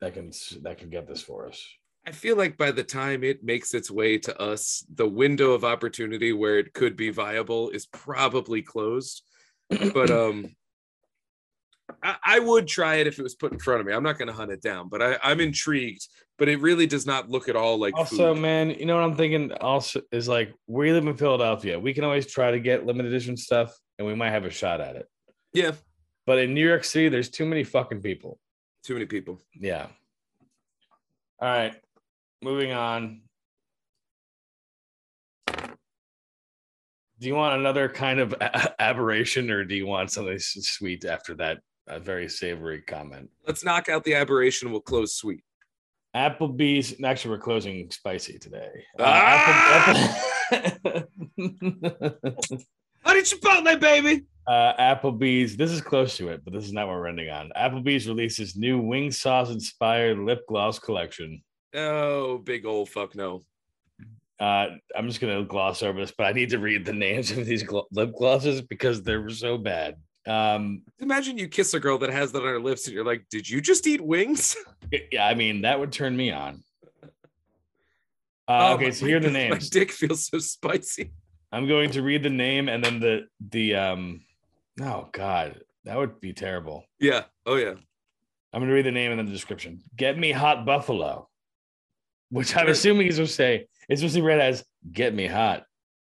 [0.00, 0.30] that can
[0.62, 1.66] that can get this for us.
[2.06, 5.64] I feel like by the time it makes its way to us, the window of
[5.64, 9.22] opportunity where it could be viable is probably closed
[9.68, 10.54] but um
[12.02, 13.92] I, I, would try it if it was put in front of me.
[13.92, 16.06] I'm not going to hunt it down, but I, I'm intrigued.
[16.38, 17.94] But it really does not look at all like.
[17.96, 18.40] Also, food.
[18.40, 19.52] man, you know what I'm thinking?
[19.60, 21.78] Also, is like we live in Philadelphia.
[21.78, 24.80] We can always try to get limited edition stuff, and we might have a shot
[24.80, 25.06] at it.
[25.52, 25.72] Yeah.
[26.26, 28.38] But in New York City, there's too many fucking people.
[28.84, 29.40] Too many people.
[29.54, 29.86] Yeah.
[31.40, 31.74] All right.
[32.42, 33.22] Moving on.
[37.20, 38.34] do you want another kind of
[38.78, 41.58] aberration or do you want something sweet after that
[41.88, 45.42] a very savory comment let's knock out the aberration we'll close sweet
[46.16, 50.18] applebee's actually we're closing spicy today uh, ah!
[50.52, 51.08] Apple,
[53.08, 54.24] Honey Chipotle, baby.
[54.46, 55.56] Uh, Applebee's.
[55.56, 57.50] This is close to it, but this is not what we're ending on.
[57.56, 61.42] Applebee's releases new wing sauce inspired lip gloss collection.
[61.74, 63.42] Oh, big old fuck no.
[64.40, 67.44] Uh, I'm just gonna gloss over this, but I need to read the names of
[67.44, 69.96] these gl- lip glosses because they're so bad.
[70.28, 73.24] Um, Imagine you kiss a girl that has that on her lips, and you're like,
[73.30, 74.56] "Did you just eat wings?"
[75.12, 76.62] Yeah, I mean that would turn me on.
[78.48, 79.50] Uh, oh, okay, so here are the names.
[79.50, 81.12] My dick feels so spicy.
[81.52, 84.22] I'm going to read the name and then the the um.
[84.80, 86.84] Oh God, that would be terrible.
[86.98, 87.24] Yeah.
[87.44, 87.74] Oh yeah.
[88.52, 89.82] I'm gonna read the name and then the description.
[89.94, 91.28] Get me hot buffalo,
[92.30, 95.26] which I'm assuming he's supposed to say it's supposed to be read as "Get me
[95.26, 95.64] hot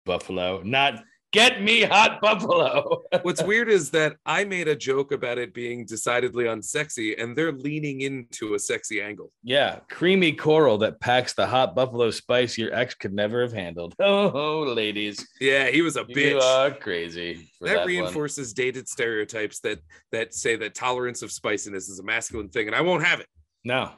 [0.07, 1.03] buffalo," not
[1.33, 5.85] "Get me hot buffalo." What's weird is that I made a joke about it being
[5.87, 9.33] decidedly unsexy, and they're leaning into a sexy angle.
[9.43, 13.95] yeah, creamy coral that packs the hot buffalo spice your ex could never have handled.
[13.99, 16.43] Oh, oh, ladies, Yeah, he was a you bitch.
[16.43, 17.51] are crazy.
[17.61, 17.87] that, that one.
[17.87, 19.81] reinforces dated stereotypes that
[20.13, 23.27] that say that tolerance of spiciness is a masculine thing, and I won't have it.
[23.65, 23.93] No.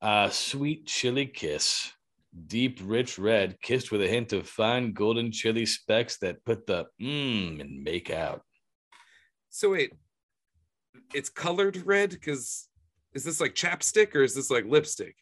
[0.00, 1.92] Uh, sweet chili kiss,
[2.46, 6.86] deep, rich red, kissed with a hint of fine golden chili specks that put the
[7.00, 8.42] mmm and make out.
[9.50, 9.92] So wait,
[11.14, 12.68] it's colored red because
[13.14, 15.16] is this like chapstick or is this like lipstick?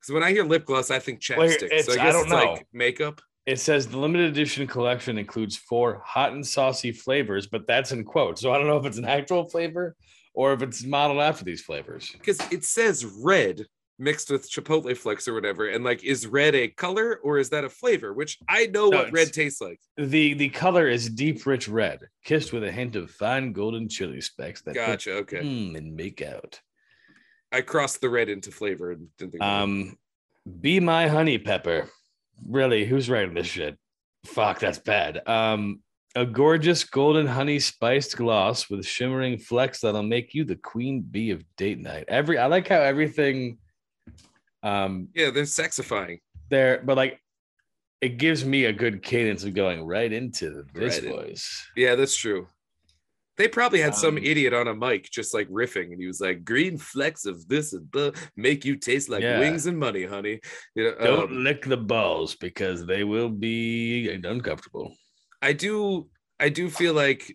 [0.00, 1.62] Because when I hear lip gloss, I think chapstick.
[1.64, 2.36] it's- so I I don't it's know.
[2.52, 3.20] like makeup.
[3.46, 8.04] It says the limited edition collection includes four hot and saucy flavors, but that's in
[8.04, 8.40] quotes.
[8.40, 9.96] So I don't know if it's an actual flavor
[10.34, 12.10] or if it's modeled after these flavors.
[12.12, 13.64] Because it says red
[14.00, 17.64] mixed with chipotle flakes or whatever, and like, is red a color or is that
[17.64, 18.12] a flavor?
[18.12, 19.80] Which I know No, what red tastes like.
[19.96, 24.20] The the color is deep, rich red, kissed with a hint of fine golden chili
[24.20, 25.12] specks that put Gotcha.
[25.16, 26.60] Okay, mmm and make out.
[27.52, 29.42] I crossed the red into flavor and didn't think.
[29.42, 29.98] Um,
[30.60, 31.88] be my honey pepper.
[32.48, 33.78] Really, who's writing this shit?
[34.24, 35.26] Fuck, that's bad.
[35.28, 35.80] Um,
[36.14, 41.30] a gorgeous golden honey spiced gloss with shimmering flecks that'll make you the queen bee
[41.30, 42.04] of date night.
[42.08, 43.58] Every I like how everything
[44.62, 46.18] um yeah, they're sexifying.
[46.50, 47.20] there, but like
[48.00, 51.12] it gives me a good cadence of going right into this Right in.
[51.12, 51.66] voice.
[51.76, 52.48] Yeah, that's true.
[53.36, 56.20] They probably had some Um, idiot on a mic just like riffing, and he was
[56.20, 59.38] like, "Green flecks of this and blah make you taste like Yeah.
[59.38, 60.40] wings and money, honey."
[60.74, 64.94] You know, Don't um, lick the balls because they will be uncomfortable.
[65.40, 67.34] I do, I do feel like,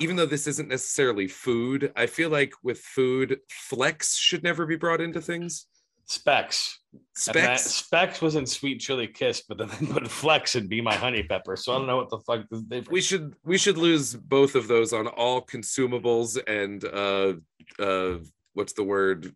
[0.00, 4.74] even though this isn't necessarily food, I feel like with food, flex should never be
[4.76, 5.66] brought into things.
[6.06, 6.80] Specs.
[7.14, 7.62] Specs.
[7.62, 11.22] Specs was in Sweet Chili Kiss, but then they put Flex and Be My Honey
[11.22, 11.56] Pepper.
[11.56, 12.90] So I don't know what the fuck difference.
[12.90, 18.18] We should we should lose both of those on all consumables and uh uh
[18.52, 19.34] what's the word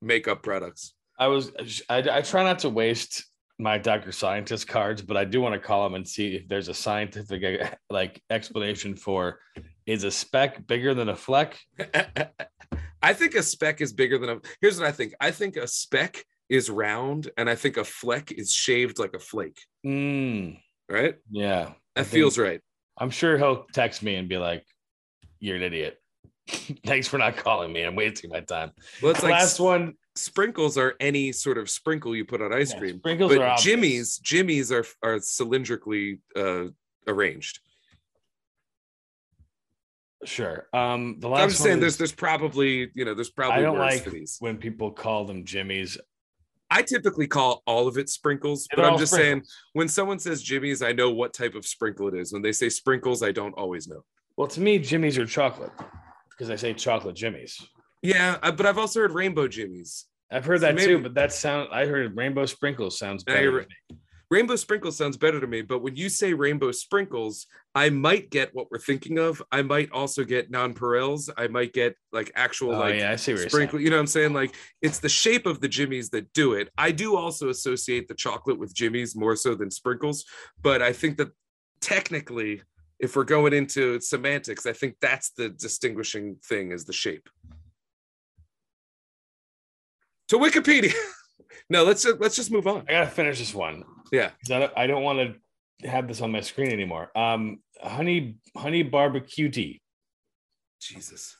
[0.00, 0.94] makeup products.
[1.18, 1.52] I was
[1.88, 3.24] I, I try not to waste
[3.58, 4.12] my Dr.
[4.12, 7.74] Scientist cards, but I do want to call them and see if there's a scientific
[7.90, 9.38] like explanation for
[9.86, 11.58] is a speck bigger than a fleck?
[13.06, 14.40] I think a speck is bigger than a.
[14.60, 15.14] Here's what I think.
[15.20, 19.20] I think a speck is round, and I think a fleck is shaved like a
[19.20, 19.60] flake.
[19.86, 21.14] Mm, Right?
[21.30, 21.72] yeah.
[21.94, 22.60] That feels right.
[22.98, 24.64] I'm sure he'll text me and be like,
[25.38, 25.98] You're an idiot.
[26.84, 27.82] Thanks for not calling me.
[27.82, 28.72] I'm wasting my time.
[29.00, 29.94] Well, it's like last one.
[30.16, 33.50] sprinkles are any sort of sprinkle you put on ice yeah, cream, sprinkles but are
[33.50, 33.62] obvious.
[33.64, 36.64] Jimmy's Jimmy's are are cylindrically uh,
[37.06, 37.60] arranged.
[40.26, 40.66] Sure.
[40.72, 43.78] Um, the last I'm saying, there's is- there's probably you know there's probably I don't
[43.78, 44.36] like for these.
[44.40, 45.96] when people call them Jimmy's.
[46.68, 49.42] I typically call all of it sprinkles, but I'm just saying
[49.74, 52.32] when someone says Jimmy's, I know what type of sprinkle it is.
[52.32, 54.04] When they say sprinkles, I don't always know.
[54.36, 55.70] Well, to me, Jimmy's are chocolate
[56.30, 57.56] because I say chocolate Jimmy's.
[58.02, 60.06] Yeah, but I've also heard rainbow Jimmy's.
[60.30, 63.64] I've heard So that maybe- too, but that sound I heard rainbow sprinkles sounds better.
[64.30, 64.46] You're to me.
[64.46, 68.54] Rainbow sprinkles sounds better to me, but when you say rainbow sprinkles, I might get
[68.54, 69.42] what we're thinking of.
[69.52, 71.30] I might also get nonpareils.
[71.36, 73.80] I might get like actual Oh like yeah, I see what sprinkle.
[73.80, 74.32] You know what I'm saying?
[74.32, 76.70] Like it's the shape of the jimmies that do it.
[76.78, 80.24] I do also associate the chocolate with jimmies more so than sprinkles,
[80.62, 81.30] but I think that
[81.80, 82.62] technically,
[82.98, 87.28] if we're going into semantics, I think that's the distinguishing thing is the shape.
[90.28, 90.94] To Wikipedia.
[91.70, 92.84] no, let's let's just move on.
[92.88, 93.84] I gotta finish this one.
[94.12, 94.30] Yeah.
[94.50, 95.18] I don't, I don't want
[95.82, 97.10] to have this on my screen anymore.
[97.16, 99.82] Um, honey, honey barbecue tea,
[100.80, 101.36] Jesus.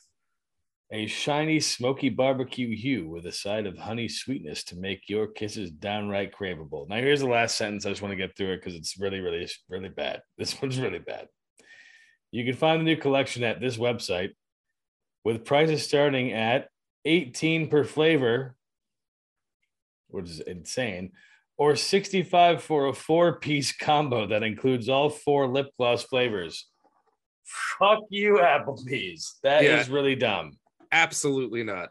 [0.91, 5.71] a shiny, smoky barbecue hue with a side of honey sweetness to make your kisses
[5.71, 6.87] downright craveable.
[6.87, 7.85] Now, here's the last sentence.
[7.85, 10.21] I just want to get through it because it's really, really, really bad.
[10.37, 11.27] This one's really bad.
[12.31, 14.31] You can find the new collection at this website
[15.23, 16.69] with prices starting at
[17.05, 18.55] 18 per flavor,
[20.09, 21.11] which is insane,
[21.57, 26.67] or 65 for a four piece combo that includes all four lip gloss flavors.
[27.79, 29.37] Fuck you, Applebee's.
[29.43, 29.93] That is Yeah.
[29.93, 30.57] really dumb.
[30.91, 31.89] Absolutely not.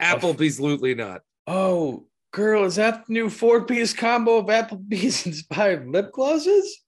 [0.00, 1.22] Applebee's absolutely not.
[1.46, 6.80] Oh, girl, is that the new four piece combo of Applebee's inspired lip glosses?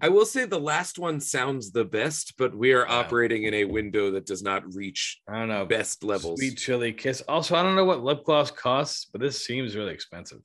[0.00, 2.94] I will say the last one sounds the best, but we are Yeah.
[2.98, 5.64] operating in a window that does not reach I don't know.
[5.64, 6.38] best levels.
[6.38, 7.20] Sweet chili kiss.
[7.22, 10.42] Also, I don't know what lip gloss costs, but this seems really expensive.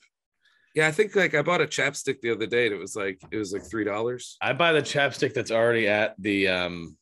[0.76, 3.22] Yeah, I think like I bought a chapstick the other day and it was like
[3.32, 4.38] it was like three dollars.
[4.42, 6.98] I buy the chapstick that's already at the um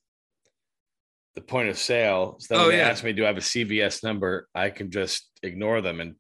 [1.35, 2.35] the point of sale.
[2.39, 2.89] So Oh, when they yeah.
[2.89, 4.47] ask me, do I have a CVS number?
[4.53, 6.15] I can just ignore them and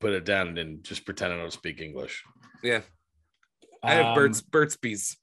[0.00, 2.22] put it down and just pretend I don't speak English.
[2.62, 2.80] Yeah.
[3.82, 5.16] I have Um, Burt's Burt's Bees.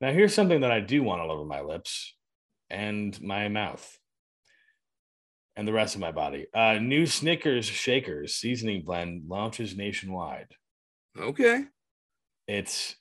[0.00, 2.16] Now, here's something that I do want all over my lips
[2.70, 3.98] and my mouth
[5.56, 6.46] and the rest of my body.
[6.54, 10.52] Uh, new Snickers Shakers seasoning blend launches nationwide.
[11.18, 11.64] Okay.
[12.46, 12.96] It's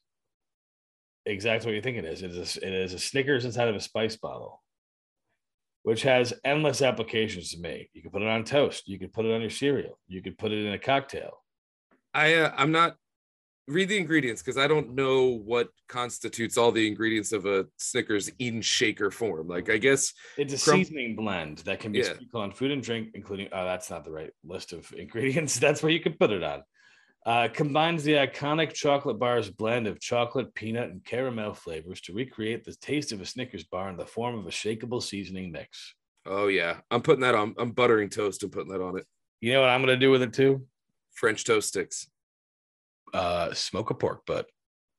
[1.26, 2.22] exactly what you think it is.
[2.22, 4.62] It is a, it is a Snickers inside of a spice bottle,
[5.84, 7.90] which has endless applications to me.
[7.94, 8.88] You can put it on toast.
[8.88, 10.00] You can put it on your cereal.
[10.08, 11.44] You could put it in a cocktail.
[12.14, 12.96] I uh, I'm not
[13.68, 18.32] read the ingredients because I don't know what constitutes all the ingredients of a Snickers
[18.40, 19.48] in shaker form.
[19.48, 22.06] Like I guess It's a Crumb- seasoning blend that can be Yeah.
[22.14, 23.48] sprinkled on food and drink, including.
[23.52, 25.60] Oh, that's not the right list of ingredients.
[25.60, 26.64] That's where you can put it on.
[27.30, 32.64] Uh, combines the iconic chocolate bar's blend of chocolate, peanut, and caramel flavors to recreate
[32.64, 35.94] the taste of a Snickers bar in the form of a shakeable seasoning mix.
[36.26, 37.54] oh yeah, I'm putting that on.
[37.60, 39.06] I'm buttering toast and putting that on it.
[39.42, 40.66] You know what I'm going to do with it too?
[41.14, 42.08] French toast sticks.
[43.14, 44.48] Uh, smoke a pork butt.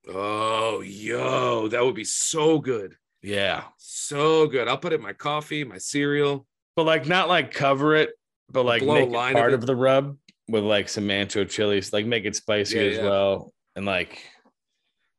[0.08, 2.94] Oh yo, that would be so good.
[3.22, 4.68] Yeah, So good.
[4.68, 6.46] I'll put it in my coffee, my cereal.
[6.76, 8.10] but like not like cover it,
[8.50, 9.54] but like Blow make it of part it.
[9.54, 10.16] of the rub
[10.50, 13.04] with like some mancho chilies, like make it spicy Yeah, as yeah.
[13.04, 14.22] well, and like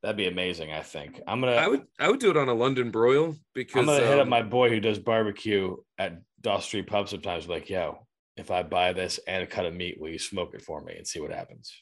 [0.03, 0.71] that'd be amazing.
[0.71, 1.53] I think I'm gonna.
[1.53, 4.23] I would I would do it on a London broil because I'm gonna hit up
[4.23, 7.47] um, my boy who does barbecue at Doss Street Pub sometimes.
[7.47, 8.05] Like, yo,
[8.38, 10.95] if I buy this and a cut of meat, will you smoke it for me
[10.97, 11.73] and see what happens?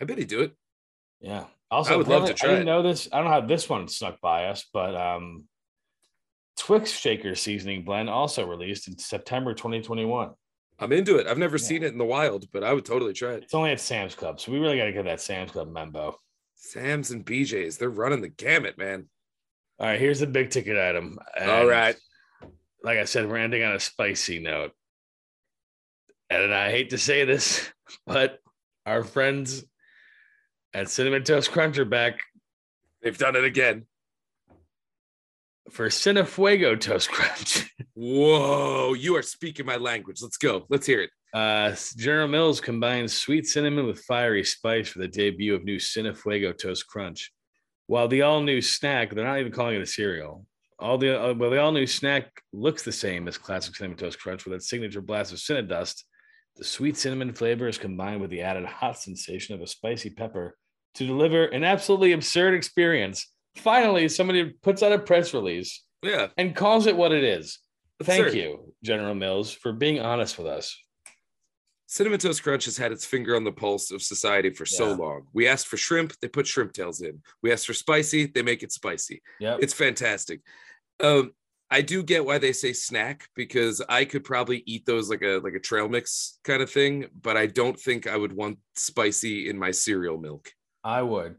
[0.00, 0.52] I bet he'd do it.
[1.20, 1.44] Yeah.
[1.70, 2.70] Also, I would love to apparently- try I didn't it.
[2.72, 3.08] know this.
[3.12, 5.44] I don't know how this one snuck by us, but um,
[6.58, 10.32] Twix Shaker seasoning blend also released in September 2021.
[10.78, 11.26] I'm into it.
[11.26, 11.64] I've never Yeah.
[11.64, 13.44] seen it in the wild, but I would totally try it.
[13.44, 16.16] It's only at Sam's Club, so we really got to get that Sam's Club membo.
[16.54, 19.08] Sam's and BJ's, they're running the gamut, man.
[19.78, 21.18] All right, here's the big ticket item.
[21.40, 21.96] All And right.
[22.84, 24.72] Like I said, we're ending on a spicy note.
[26.30, 27.70] And I hate to say this,
[28.06, 28.40] but
[28.86, 29.64] our friends
[30.74, 32.20] at Cinnamon Toast Crunch are back
[33.02, 33.86] They've done it again.
[35.70, 37.72] For Cinfuego Toast Crunch.
[37.94, 40.20] Whoa, you are speaking my language.
[40.20, 40.66] Let's go.
[40.68, 41.10] Let's hear it.
[41.32, 46.56] Uh, General Mills combines sweet cinnamon with fiery spice for the debut of new Cinfuego
[46.56, 47.32] Toast Crunch.
[47.86, 50.46] While the all new snack, they're not even calling it a cereal.
[50.78, 54.18] All the uh, well, the all new snack looks the same as classic cinnamon toast
[54.18, 56.04] crunch with its signature blast of cinnamon dust.
[56.56, 60.56] The sweet cinnamon flavor is combined with the added hot sensation of a spicy pepper
[60.94, 63.31] to deliver an absolutely absurd experience.
[63.56, 66.28] Finally, somebody puts out a press release Yeah.
[66.36, 67.58] and calls it what it is.
[68.02, 68.36] Thank absurd.
[68.38, 70.76] you, General Mills, for being honest with us.
[71.86, 75.26] Cinnamon Toast Crunch has had its finger on the pulse of society for so long.
[75.34, 77.20] We asked for shrimp, they put shrimp tails in.
[77.42, 79.20] We asked for spicy, they make it spicy.
[79.40, 79.58] Yep.
[79.60, 80.40] It's fantastic.
[81.00, 81.32] Um,
[81.70, 85.38] I do get why they say snack because I could probably eat those like a
[85.44, 89.48] like a trail mix kind of thing, but I don't think I would want spicy
[89.50, 90.50] in my cereal milk.
[90.82, 91.36] I would.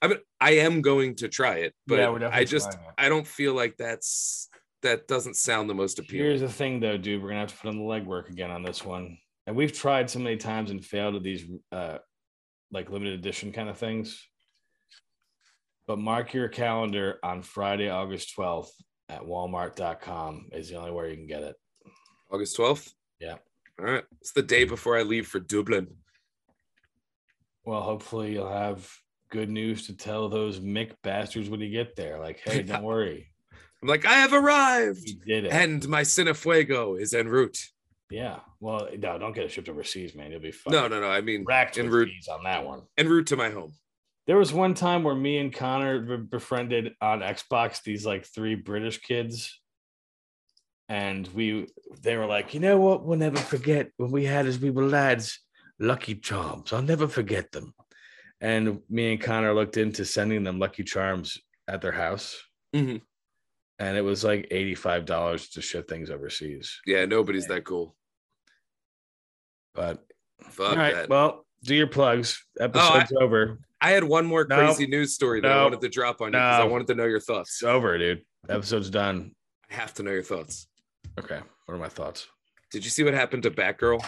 [0.00, 2.76] I mean, I am going to try it, but Yeah, I just.
[2.96, 4.48] I don't feel like that's
[4.82, 6.26] that doesn't sound the most appealing.
[6.26, 7.22] Here's the thing, though, dude.
[7.22, 10.08] We're gonna have to put in the legwork again on this one, and we've tried
[10.08, 11.98] so many times and failed at these, uh,
[12.70, 14.24] like limited edition kind of things.
[15.86, 18.72] But mark your calendar on Friday, August twelfth
[19.08, 21.56] at Walmart.com is the only way you can get it.
[22.30, 22.92] August 12th.
[23.20, 23.36] Yeah.
[23.78, 24.04] All right.
[24.20, 25.88] It's the day before I leave for Dublin.
[27.64, 28.90] Well, hopefully you'll have
[29.30, 32.18] good news to tell those Mick bastards when you get there.
[32.18, 33.30] Like, hey, don't worry,
[33.82, 35.02] I'm like, I have arrived.
[35.04, 35.52] we did it.
[35.52, 37.58] And my Cinfuego is en route.
[38.10, 38.40] yeah.
[38.60, 40.32] Well, no, don't get it shipped overseas, man.
[40.32, 40.72] You'll be fine.
[40.72, 41.08] No, no, no.
[41.08, 42.82] I mean, racked en route, on that one.
[42.96, 43.72] en route to my home.
[44.26, 48.56] There was one time where me and Connor be- befriended on Xbox these like three
[48.56, 49.58] British kids.
[50.88, 51.66] And we
[52.02, 53.04] they were like, you know what?
[53.04, 55.38] We'll never forget when we had as we were lads,
[55.78, 56.72] Lucky Charms.
[56.72, 57.74] I'll never forget them.
[58.40, 62.40] And me and Connor looked into sending them Lucky Charms at their house.
[62.74, 63.02] Mhm.
[63.80, 66.80] And it was like $85 to ship things overseas.
[66.86, 67.96] Yeah, nobody's that cool.
[69.74, 70.04] But
[70.42, 71.08] Fuck all right, that.
[71.08, 72.44] well, do your plugs.
[72.58, 73.58] Episode's over.
[73.80, 74.56] I had one more No.
[74.56, 77.04] crazy news story that I wanted to drop on you because I wanted to know
[77.04, 77.50] your thoughts.
[77.50, 77.70] It's thoughts.
[77.74, 78.24] over, dude.
[78.48, 79.34] Episode's done.
[79.70, 80.68] I have to know your thoughts.
[81.18, 81.40] Okay.
[81.66, 82.26] What are my thoughts?
[82.70, 84.00] Did you see what happened to Batgirl?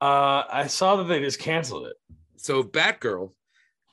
[0.00, 1.96] Uh, I saw that they just canceled it.
[2.36, 3.32] So Batgirl,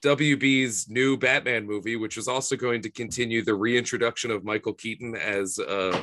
[0.03, 5.15] WB's new Batman movie, which was also going to continue the reintroduction of Michael Keaton
[5.15, 5.99] as uh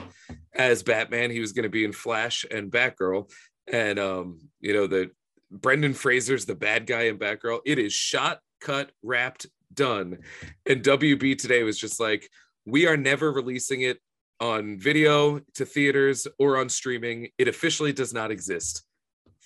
[0.55, 1.31] as Batman.
[1.31, 3.31] He was going to be in Flash and Batgirl,
[3.71, 5.11] and um, you know the
[5.51, 7.61] Brendan Fraser's the bad guy in Batgirl.
[7.67, 10.19] It is shot, cut, wrapped, done.
[10.67, 12.29] And WB today was just like,
[12.67, 13.99] we are never releasing it
[14.41, 17.29] on video to theaters or on streaming.
[17.39, 18.85] It officially does not exist.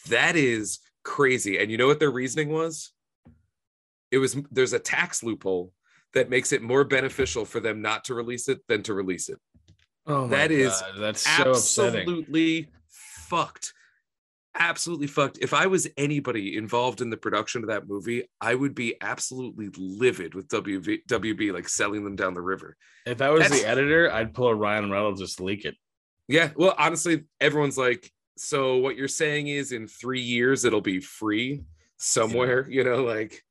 [0.09, 1.59] That is crazy.
[1.59, 2.93] And you know what their reasoning was?
[4.11, 5.73] It was there's a tax loophole
[6.13, 9.39] that makes it more beneficial for them not to release it than to release it.
[10.07, 11.51] Oh, That is God, that's so.
[11.51, 13.73] Absolutely fucked.
[14.57, 15.39] Absolutely fucked.
[15.41, 19.71] If I was anybody involved in the production of that movie, I would be absolutely
[19.77, 22.77] livid with WB, WB like selling them down the river.
[23.05, 25.75] If I was That's- the editor, I'd pull a Ryan Reynolds just leak it.
[26.29, 26.51] Yeah.
[26.55, 31.62] Well, honestly, everyone's like, so what you're saying is in three years it'll be free
[31.97, 33.43] somewhere, you know, like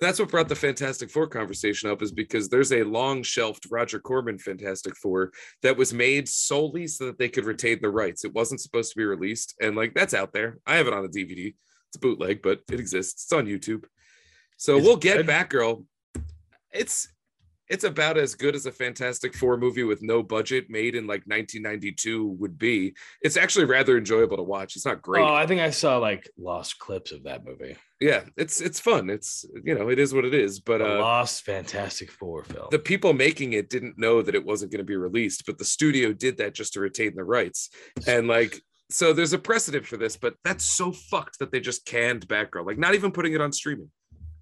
[0.00, 3.98] that's what brought the Fantastic Four conversation up is because there's a long shelved Roger
[3.98, 5.32] Corman Fantastic Four
[5.62, 8.24] that was made solely so that they could retain the rights.
[8.24, 9.54] It wasn't supposed to be released.
[9.60, 10.58] And like that's out there.
[10.66, 11.54] I have it on a DVD.
[11.88, 13.24] It's a bootleg, but it exists.
[13.24, 13.84] It's on YouTube.
[14.56, 15.26] So Is we'll get good?
[15.26, 15.84] Batgirl.
[16.72, 17.08] It's
[17.68, 21.22] it's about as good as a Fantastic Four movie with no budget made in like
[21.26, 22.94] 1992 would be.
[23.22, 24.76] It's actually rather enjoyable to watch.
[24.76, 25.22] It's not great.
[25.22, 27.76] Oh, I think I saw like lost clips of that movie.
[28.00, 29.10] yeah, it's it's fun.
[29.10, 30.60] It's you know, it is what it is.
[30.60, 32.68] But uh lost Fantastic Four film.
[32.70, 35.64] the people making it didn't know that it wasn't going to be released, but the
[35.64, 37.70] studio did that just to retain the rights.
[38.06, 38.60] And like
[38.90, 42.64] so there's a precedent for this, but that's so fucked that they just canned Batgirl,
[42.66, 43.90] like not even putting it on streaming.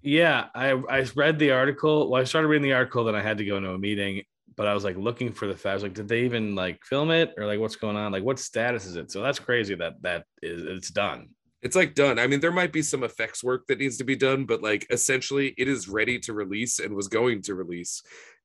[0.07, 2.09] Yeah, I I read the article.
[2.09, 4.23] Well, I started reading the article, then I had to go into a meeting.
[4.55, 5.83] But I was like looking for the facts.
[5.83, 8.13] Like, did they even like film it, or like what's going on?
[8.13, 9.11] Like, what status is it?
[9.11, 11.27] So that's crazy that that is it's done.
[11.61, 12.19] It's like done.
[12.19, 14.87] I mean, there might be some effects work that needs to be done, but like
[14.89, 18.01] essentially it is ready to release and was going to release.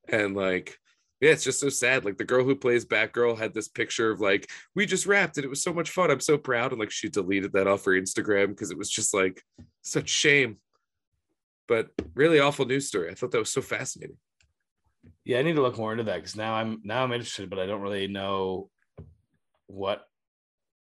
[0.08, 0.76] And like,
[1.20, 2.04] yeah, it's just so sad.
[2.04, 5.44] Like the girl who plays Batgirl had this picture of like, we just wrapped it.
[5.44, 6.10] It was so much fun.
[6.10, 6.72] I'm so proud.
[6.72, 9.40] And like she deleted that off her Instagram because it was just like
[9.82, 10.56] such shame.
[11.68, 13.10] But really awful news story.
[13.10, 14.16] I thought that was so fascinating.
[15.24, 17.58] Yeah, I need to look more into that because now I'm now I'm interested, but
[17.58, 18.68] I don't really know
[19.66, 20.04] what.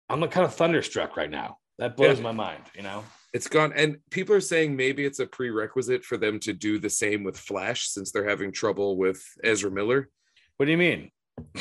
[0.08, 1.58] I'm like kind of thunderstruck right now.
[1.78, 2.24] That blows Yeah.
[2.24, 2.64] my mind.
[2.74, 3.04] You know.
[3.32, 3.72] It's gone.
[3.76, 7.38] And people are saying maybe it's a prerequisite for them to do the same with
[7.38, 10.08] Flash since they're having trouble with Ezra Miller.
[10.56, 11.10] What do you mean?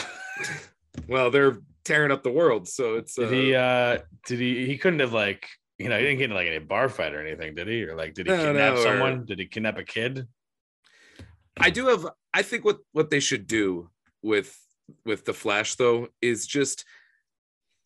[1.07, 3.55] Well, they're tearing up the world, so it's uh, Did he?
[3.55, 3.97] uh
[4.27, 4.65] Did he?
[4.65, 5.47] He couldn't have like
[5.79, 7.83] you know he didn't get in like any bar fight or anything, did he?
[7.83, 9.25] Or like did he No, kidnap no, or- someone?
[9.25, 10.27] Did he kidnap a kid?
[11.59, 12.05] I do have.
[12.33, 13.89] I think what what they should do
[14.21, 14.55] with
[15.05, 16.85] with the Flash though is just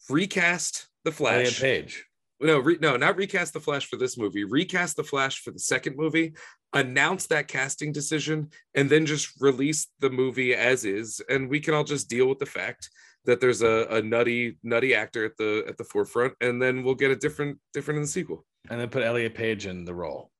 [0.10, 1.62] recast the Elliot Flash.
[1.62, 2.06] Page.
[2.39, 4.44] No, re, no, not recast the Flash for this movie.
[4.44, 6.34] Recast the Flash for the second movie.
[6.74, 11.74] Announce that casting decision, and then just release the movie as is, and we can
[11.74, 12.89] all just deal with the fact
[13.26, 16.95] that there's a, a nutty nutty actor at the at the forefront, and then we'll
[16.95, 18.45] get a different different in the sequel.
[18.69, 20.32] And then put Elliot Page in the role.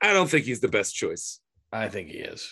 [0.00, 1.40] I don't think he's the best choice.
[1.70, 2.50] I think he is.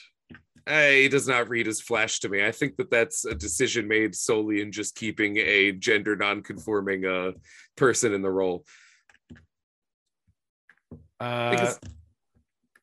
[0.67, 2.45] Uh, he does not read as Flash to me.
[2.45, 7.33] I think that that's a decision made solely in just keeping a gender non-conforming uh,
[7.77, 8.65] person in the role.
[11.19, 11.81] Uh, Because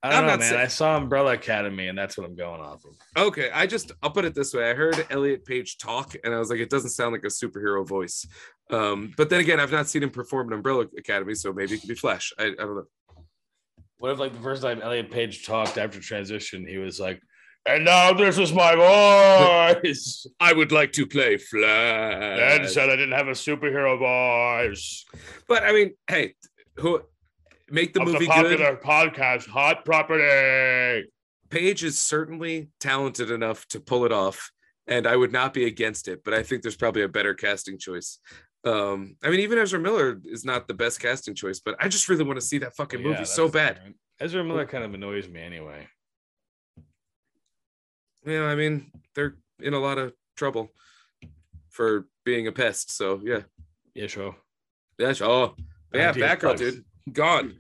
[0.03, 0.49] I don't I'm know, not man.
[0.49, 2.95] saying- I saw Umbrella Academy, and that's what I'm going off of.
[3.17, 4.69] Okay, I just I'll put it this way.
[4.69, 7.85] I heard Elliot Page talk, and I was like, it doesn't sound like a superhero
[7.87, 8.25] voice.
[8.69, 11.79] Um, but then again, I've not seen him perform in Umbrella Academy, so maybe it
[11.79, 12.31] could be Flash.
[12.37, 12.85] I, I don't know.
[13.99, 17.19] What if, like, the first time Elliot Page talked after transition, he was like,
[17.65, 22.95] "And now this is my voice." I would like to play Dad And said I
[22.95, 25.03] didn't have a superhero voice.
[25.47, 26.35] But I mean, hey,
[26.75, 27.01] who
[27.69, 28.59] make the movie the good?
[28.59, 31.07] popular podcast, Hot Property.
[31.49, 34.51] Page is certainly talented enough to pull it off,
[34.85, 36.23] and I would not be against it.
[36.23, 38.19] But I think there's probably a better casting choice.
[38.65, 42.09] Um, I mean, even Ezra Miller is not the best casting choice, but I just
[42.09, 43.75] really want to see that fucking Yeah, movie so bad.
[43.75, 43.95] different.
[44.19, 45.87] Ezra Miller kind of annoys me anyway.
[48.25, 50.71] Yeah, I mean, they're in a lot of trouble
[51.69, 52.91] for being a pest.
[52.91, 53.41] So yeah,
[53.93, 54.35] Yeah, sure.
[54.97, 55.53] yeah, sure
[55.93, 57.55] yeah, back up dude, gone.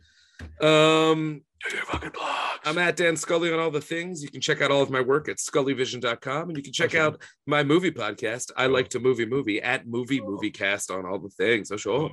[0.61, 2.43] Um, Do your fucking blogs.
[2.65, 4.21] I'm at Dan Scully on all the things.
[4.21, 6.99] You can check out all of my work at scullyvision.com and you can check Okay.
[6.99, 8.51] out my movie podcast.
[8.57, 11.71] I like to movie movie at movie movie cast on all the things.
[11.71, 12.11] Oh, sure.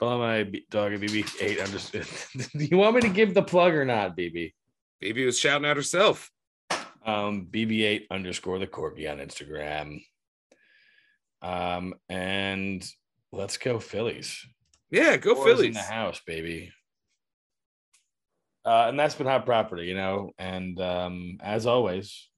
[0.00, 1.60] Follow my dog at BB8.
[1.60, 1.92] I'm just.
[2.58, 4.52] Do you want me to give the plug or not, BB?
[5.02, 6.30] BB was shouting out herself.
[7.06, 10.02] Um, BB8 underscore the corgi on Instagram.
[11.42, 12.84] Um, and
[13.32, 14.44] let's go Phillies.
[14.94, 16.70] Yeah, go Fours in the house, baby.
[18.64, 20.30] Uh, and that's been hot property, you know.
[20.38, 22.28] And um, as always,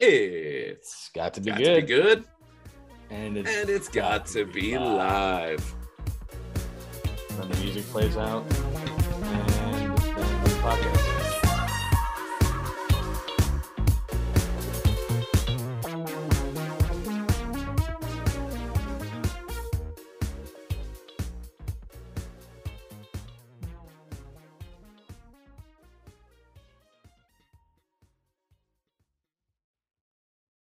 [0.00, 1.74] It's got to be got good.
[1.76, 2.24] to be good
[3.10, 5.62] And it's and it's got to be live.
[7.36, 11.17] when the music plays out and the podcast.